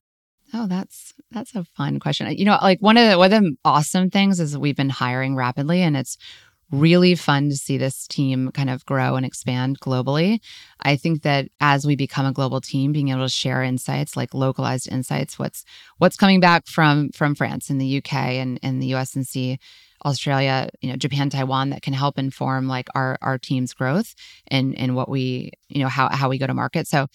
Oh, 0.53 0.67
that's 0.67 1.13
that's 1.31 1.55
a 1.55 1.65
fun 1.75 1.99
question. 1.99 2.31
You 2.37 2.45
know, 2.45 2.57
like 2.61 2.79
one 2.79 2.95
of 2.95 3.09
the 3.09 3.17
one 3.17 3.33
of 3.33 3.43
the 3.43 3.57
awesome 3.65 4.09
things 4.09 4.39
is 4.39 4.57
we've 4.57 4.77
been 4.77 4.89
hiring 4.89 5.35
rapidly 5.35 5.81
and 5.81 5.97
it's 5.97 6.17
really 6.71 7.15
fun 7.15 7.49
to 7.49 7.55
see 7.55 7.77
this 7.77 8.07
team 8.07 8.51
kind 8.51 8.69
of 8.69 8.85
grow 8.85 9.15
and 9.15 9.25
expand 9.25 9.79
globally. 9.79 10.39
I 10.81 10.95
think 10.95 11.21
that 11.21 11.47
as 11.59 11.85
we 11.85 11.95
become 11.95 12.25
a 12.25 12.33
global 12.33 12.61
team, 12.61 12.91
being 12.91 13.09
able 13.09 13.23
to 13.23 13.29
share 13.29 13.61
insights 13.61 14.17
like 14.17 14.33
localized 14.33 14.91
insights, 14.91 15.37
what's 15.37 15.63
what's 15.97 16.17
coming 16.17 16.39
back 16.39 16.67
from 16.67 17.09
from 17.09 17.35
France 17.35 17.69
and 17.69 17.79
the 17.79 17.97
UK 17.97 18.13
and, 18.13 18.59
and 18.63 18.81
the 18.81 18.93
US 18.95 19.15
and 19.15 19.27
C, 19.27 19.59
Australia, 20.03 20.69
you 20.81 20.89
know, 20.89 20.95
Japan, 20.95 21.29
Taiwan 21.29 21.69
that 21.69 21.81
can 21.81 21.93
help 21.93 22.17
inform 22.17 22.67
like 22.67 22.87
our 22.95 23.17
our 23.21 23.37
team's 23.37 23.73
growth 23.73 24.15
and 24.47 24.77
and 24.77 24.95
what 24.95 25.09
we, 25.09 25.51
you 25.67 25.81
know, 25.81 25.89
how 25.89 26.09
how 26.09 26.29
we 26.29 26.37
go 26.37 26.47
to 26.47 26.53
market. 26.53 26.87
So 26.87 27.07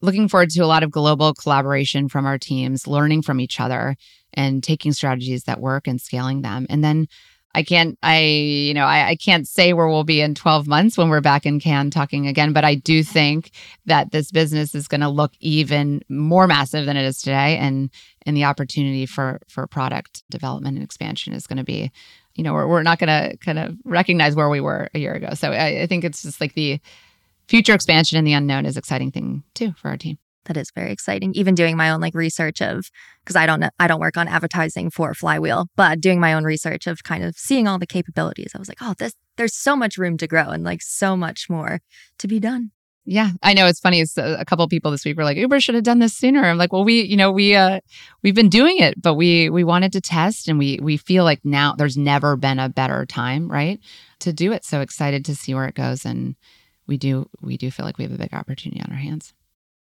looking 0.00 0.28
forward 0.28 0.50
to 0.50 0.60
a 0.60 0.66
lot 0.66 0.82
of 0.82 0.90
global 0.90 1.34
collaboration 1.34 2.08
from 2.08 2.26
our 2.26 2.38
teams, 2.38 2.86
learning 2.86 3.22
from 3.22 3.40
each 3.40 3.60
other 3.60 3.96
and 4.34 4.62
taking 4.62 4.92
strategies 4.92 5.44
that 5.44 5.60
work 5.60 5.86
and 5.86 6.00
scaling 6.00 6.42
them. 6.42 6.66
And 6.68 6.84
then 6.84 7.06
I 7.54 7.62
can't, 7.62 7.98
I, 8.02 8.20
you 8.20 8.74
know, 8.74 8.84
I, 8.84 9.08
I 9.10 9.16
can't 9.16 9.46
say 9.46 9.72
where 9.72 9.88
we'll 9.88 10.04
be 10.04 10.20
in 10.20 10.34
12 10.34 10.66
months 10.66 10.98
when 10.98 11.08
we're 11.08 11.20
back 11.20 11.46
in 11.46 11.60
Cannes 11.60 11.90
talking 11.90 12.26
again, 12.26 12.52
but 12.52 12.64
I 12.64 12.74
do 12.74 13.02
think 13.02 13.52
that 13.86 14.10
this 14.10 14.30
business 14.30 14.74
is 14.74 14.88
going 14.88 15.02
to 15.02 15.08
look 15.08 15.32
even 15.40 16.02
more 16.08 16.46
massive 16.46 16.86
than 16.86 16.96
it 16.96 17.04
is 17.04 17.18
today. 17.18 17.56
And, 17.58 17.90
and 18.26 18.36
the 18.36 18.44
opportunity 18.44 19.06
for, 19.06 19.40
for 19.48 19.66
product 19.66 20.24
development 20.30 20.76
and 20.76 20.84
expansion 20.84 21.32
is 21.32 21.46
going 21.46 21.58
to 21.58 21.64
be, 21.64 21.92
you 22.34 22.42
know, 22.42 22.52
we're, 22.52 22.66
we're 22.66 22.82
not 22.82 22.98
going 22.98 23.08
to 23.08 23.36
kind 23.38 23.58
of 23.58 23.76
recognize 23.84 24.34
where 24.34 24.48
we 24.48 24.60
were 24.60 24.88
a 24.94 24.98
year 24.98 25.14
ago. 25.14 25.34
So 25.34 25.52
I, 25.52 25.82
I 25.82 25.86
think 25.86 26.04
it's 26.04 26.22
just 26.22 26.40
like 26.40 26.54
the, 26.54 26.80
future 27.46 27.74
expansion 27.74 28.18
in 28.18 28.24
the 28.24 28.32
unknown 28.32 28.66
is 28.66 28.76
exciting 28.76 29.10
thing 29.10 29.42
too 29.54 29.72
for 29.72 29.88
our 29.88 29.96
team 29.96 30.18
that 30.44 30.56
is 30.56 30.70
very 30.74 30.92
exciting. 30.92 31.32
Even 31.34 31.54
doing 31.54 31.76
my 31.76 31.90
own 31.90 32.00
like 32.00 32.14
research 32.14 32.60
of 32.60 32.90
because 33.24 33.36
i 33.36 33.46
don't 33.46 33.64
i 33.78 33.86
don't 33.86 34.00
work 34.00 34.16
on 34.16 34.28
advertising 34.28 34.90
for 34.90 35.14
flywheel 35.14 35.66
but 35.76 36.00
doing 36.00 36.20
my 36.20 36.32
own 36.32 36.44
research 36.44 36.86
of 36.86 37.02
kind 37.04 37.24
of 37.24 37.36
seeing 37.36 37.66
all 37.66 37.78
the 37.78 37.86
capabilities 37.86 38.52
i 38.54 38.58
was 38.58 38.68
like 38.68 38.78
oh 38.80 38.94
this 38.98 39.14
there's 39.36 39.54
so 39.54 39.74
much 39.74 39.98
room 39.98 40.16
to 40.16 40.26
grow 40.26 40.48
and 40.50 40.64
like 40.64 40.80
so 40.80 41.16
much 41.16 41.50
more 41.50 41.80
to 42.18 42.28
be 42.28 42.38
done. 42.38 42.70
Yeah 43.06 43.30
i 43.42 43.52
know 43.52 43.66
it's 43.66 43.80
funny 43.80 44.00
it's 44.00 44.16
a, 44.16 44.36
a 44.40 44.44
couple 44.44 44.66
people 44.68 44.90
this 44.90 45.04
week 45.04 45.16
were 45.16 45.24
like 45.24 45.36
uber 45.36 45.60
should 45.60 45.74
have 45.74 45.84
done 45.84 45.98
this 45.98 46.14
sooner. 46.14 46.44
I'm 46.44 46.58
like 46.58 46.72
well 46.72 46.84
we 46.84 47.02
you 47.02 47.16
know 47.16 47.30
we 47.30 47.54
uh 47.54 47.80
we've 48.22 48.34
been 48.34 48.48
doing 48.48 48.78
it 48.78 49.00
but 49.00 49.14
we 49.14 49.50
we 49.50 49.64
wanted 49.64 49.92
to 49.92 50.00
test 50.00 50.48
and 50.48 50.58
we 50.58 50.78
we 50.82 50.96
feel 50.96 51.24
like 51.24 51.40
now 51.44 51.74
there's 51.76 51.96
never 51.96 52.36
been 52.36 52.58
a 52.58 52.68
better 52.68 53.04
time 53.06 53.50
right 53.50 53.80
to 54.20 54.32
do 54.32 54.52
it. 54.52 54.64
So 54.64 54.80
excited 54.80 55.24
to 55.26 55.36
see 55.36 55.54
where 55.54 55.66
it 55.66 55.74
goes 55.74 56.04
and 56.04 56.36
we 56.86 56.96
do 56.96 57.28
we 57.40 57.56
do 57.56 57.70
feel 57.70 57.84
like 57.84 57.98
we 57.98 58.04
have 58.04 58.12
a 58.12 58.18
big 58.18 58.34
opportunity 58.34 58.80
on 58.80 58.90
our 58.90 58.98
hands. 58.98 59.34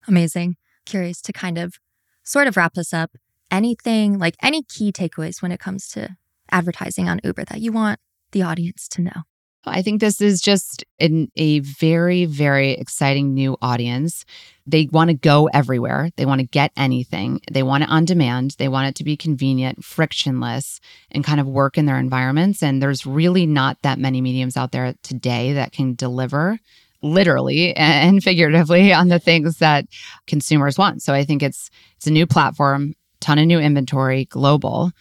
Amazing. 0.07 0.57
Curious 0.85 1.21
to 1.21 1.33
kind 1.33 1.57
of 1.57 1.79
sort 2.23 2.47
of 2.47 2.57
wrap 2.57 2.73
this 2.73 2.93
up. 2.93 3.11
Anything 3.49 4.17
like 4.17 4.35
any 4.41 4.63
key 4.63 4.91
takeaways 4.91 5.41
when 5.41 5.51
it 5.51 5.59
comes 5.59 5.87
to 5.89 6.15
advertising 6.51 7.09
on 7.09 7.19
Uber 7.23 7.45
that 7.45 7.61
you 7.61 7.71
want 7.71 7.99
the 8.31 8.41
audience 8.41 8.87
to 8.89 9.01
know? 9.01 9.23
I 9.65 9.83
think 9.83 9.99
this 9.99 10.21
is 10.21 10.41
just 10.41 10.83
an, 10.99 11.31
a 11.35 11.59
very, 11.59 12.25
very 12.25 12.71
exciting 12.71 13.33
new 13.33 13.57
audience. 13.61 14.25
They 14.65 14.87
want 14.91 15.09
to 15.09 15.13
go 15.13 15.49
everywhere. 15.53 16.09
They 16.15 16.25
want 16.25 16.41
to 16.41 16.47
get 16.47 16.71
anything. 16.75 17.41
They 17.51 17.61
want 17.61 17.83
it 17.83 17.89
on 17.89 18.05
demand. 18.05 18.55
They 18.57 18.67
want 18.67 18.87
it 18.87 18.95
to 18.95 19.03
be 19.03 19.15
convenient, 19.15 19.83
frictionless, 19.83 20.79
and 21.11 21.23
kind 21.23 21.39
of 21.39 21.47
work 21.47 21.77
in 21.77 21.85
their 21.85 21.99
environments. 21.99 22.63
And 22.63 22.81
there's 22.81 23.05
really 23.05 23.45
not 23.45 23.77
that 23.83 23.99
many 23.99 24.19
mediums 24.19 24.57
out 24.57 24.71
there 24.71 24.95
today 25.03 25.53
that 25.53 25.73
can 25.73 25.93
deliver 25.93 26.59
literally 27.01 27.75
and 27.75 28.23
figuratively 28.23 28.93
on 29.01 29.07
the 29.07 29.19
things 29.19 29.57
that 29.57 29.85
consumers 30.27 30.77
want. 30.77 31.01
So 31.01 31.13
I 31.13 31.23
think 31.23 31.43
it's 31.43 31.69
it's 31.97 32.07
a 32.07 32.11
new 32.11 32.25
platform, 32.25 32.93
ton 33.19 33.39
of 33.39 33.45
new 33.45 33.59
inventory, 33.59 34.25
global. 34.25 34.91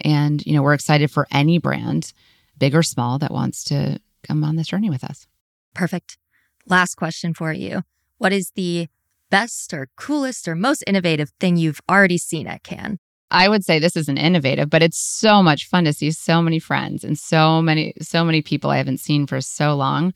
And 0.00 0.44
you 0.46 0.52
know, 0.52 0.62
we're 0.62 0.74
excited 0.74 1.10
for 1.10 1.26
any 1.30 1.58
brand, 1.58 2.12
big 2.56 2.74
or 2.74 2.82
small, 2.82 3.18
that 3.18 3.32
wants 3.32 3.64
to 3.64 4.00
come 4.22 4.44
on 4.44 4.56
this 4.56 4.68
journey 4.68 4.90
with 4.90 5.04
us. 5.04 5.26
Perfect. 5.74 6.18
Last 6.66 6.96
question 6.96 7.34
for 7.34 7.52
you. 7.52 7.82
What 8.18 8.32
is 8.32 8.52
the 8.54 8.88
best 9.30 9.72
or 9.72 9.88
coolest 9.96 10.48
or 10.48 10.54
most 10.54 10.82
innovative 10.86 11.30
thing 11.40 11.56
you've 11.56 11.80
already 11.88 12.18
seen 12.18 12.46
at 12.46 12.62
Cannes? 12.62 12.98
I 13.30 13.48
would 13.48 13.64
say 13.64 13.78
this 13.78 13.96
isn't 13.96 14.16
innovative, 14.16 14.70
but 14.70 14.82
it's 14.82 14.98
so 14.98 15.42
much 15.42 15.66
fun 15.66 15.84
to 15.84 15.92
see 15.92 16.10
so 16.10 16.40
many 16.40 16.58
friends 16.58 17.04
and 17.04 17.18
so 17.18 17.60
many, 17.60 17.94
so 18.00 18.24
many 18.24 18.40
people 18.40 18.70
I 18.70 18.78
haven't 18.78 19.00
seen 19.00 19.26
for 19.26 19.40
so 19.40 19.74
long. 19.74 20.14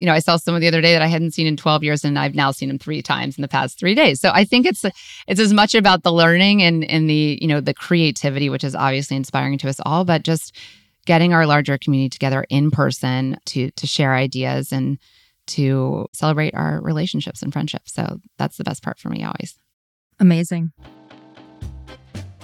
You 0.00 0.06
know, 0.06 0.14
I 0.14 0.18
saw 0.18 0.36
someone 0.36 0.60
the 0.60 0.68
other 0.68 0.80
day 0.80 0.92
that 0.92 1.02
I 1.02 1.06
hadn't 1.06 1.32
seen 1.32 1.46
in 1.46 1.56
12 1.56 1.84
years 1.84 2.04
and 2.04 2.18
I've 2.18 2.34
now 2.34 2.50
seen 2.50 2.70
him 2.70 2.78
three 2.78 3.02
times 3.02 3.36
in 3.36 3.42
the 3.42 3.48
past 3.48 3.78
three 3.78 3.94
days. 3.94 4.20
So 4.20 4.30
I 4.32 4.44
think 4.44 4.66
it's 4.66 4.84
it's 5.28 5.40
as 5.40 5.52
much 5.52 5.74
about 5.74 6.02
the 6.02 6.12
learning 6.12 6.62
and 6.62 6.84
and 6.84 7.08
the, 7.08 7.38
you 7.40 7.46
know, 7.46 7.60
the 7.60 7.74
creativity, 7.74 8.48
which 8.48 8.64
is 8.64 8.74
obviously 8.74 9.16
inspiring 9.16 9.58
to 9.58 9.68
us 9.68 9.80
all, 9.84 10.04
but 10.04 10.22
just 10.22 10.56
getting 11.06 11.34
our 11.34 11.46
larger 11.46 11.78
community 11.78 12.08
together 12.08 12.46
in 12.48 12.70
person 12.70 13.38
to 13.46 13.70
to 13.72 13.86
share 13.86 14.14
ideas 14.14 14.72
and 14.72 14.98
to 15.46 16.06
celebrate 16.12 16.54
our 16.54 16.80
relationships 16.80 17.42
and 17.42 17.52
friendships. 17.52 17.92
So 17.92 18.18
that's 18.38 18.56
the 18.56 18.64
best 18.64 18.82
part 18.82 18.98
for 18.98 19.10
me 19.10 19.22
always. 19.22 19.58
Amazing. 20.18 20.72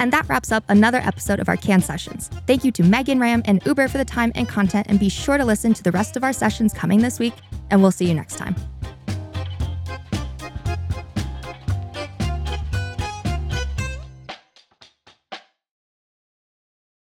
And 0.00 0.12
that 0.12 0.28
wraps 0.28 0.50
up 0.50 0.64
another 0.68 0.98
episode 0.98 1.40
of 1.40 1.48
our 1.48 1.56
Cannes 1.56 1.82
sessions. 1.82 2.28
Thank 2.46 2.64
you 2.64 2.72
to 2.72 2.82
Megan 2.82 3.20
Ramm 3.20 3.42
and 3.44 3.62
Uber 3.66 3.86
for 3.86 3.98
the 3.98 4.04
time 4.04 4.32
and 4.34 4.48
content, 4.48 4.86
and 4.88 4.98
be 4.98 5.10
sure 5.10 5.36
to 5.36 5.44
listen 5.44 5.74
to 5.74 5.82
the 5.82 5.92
rest 5.92 6.16
of 6.16 6.24
our 6.24 6.32
sessions 6.32 6.72
coming 6.72 7.00
this 7.00 7.18
week, 7.18 7.34
and 7.70 7.82
we'll 7.82 7.92
see 7.92 8.06
you 8.06 8.14
next 8.14 8.36
time. 8.36 8.56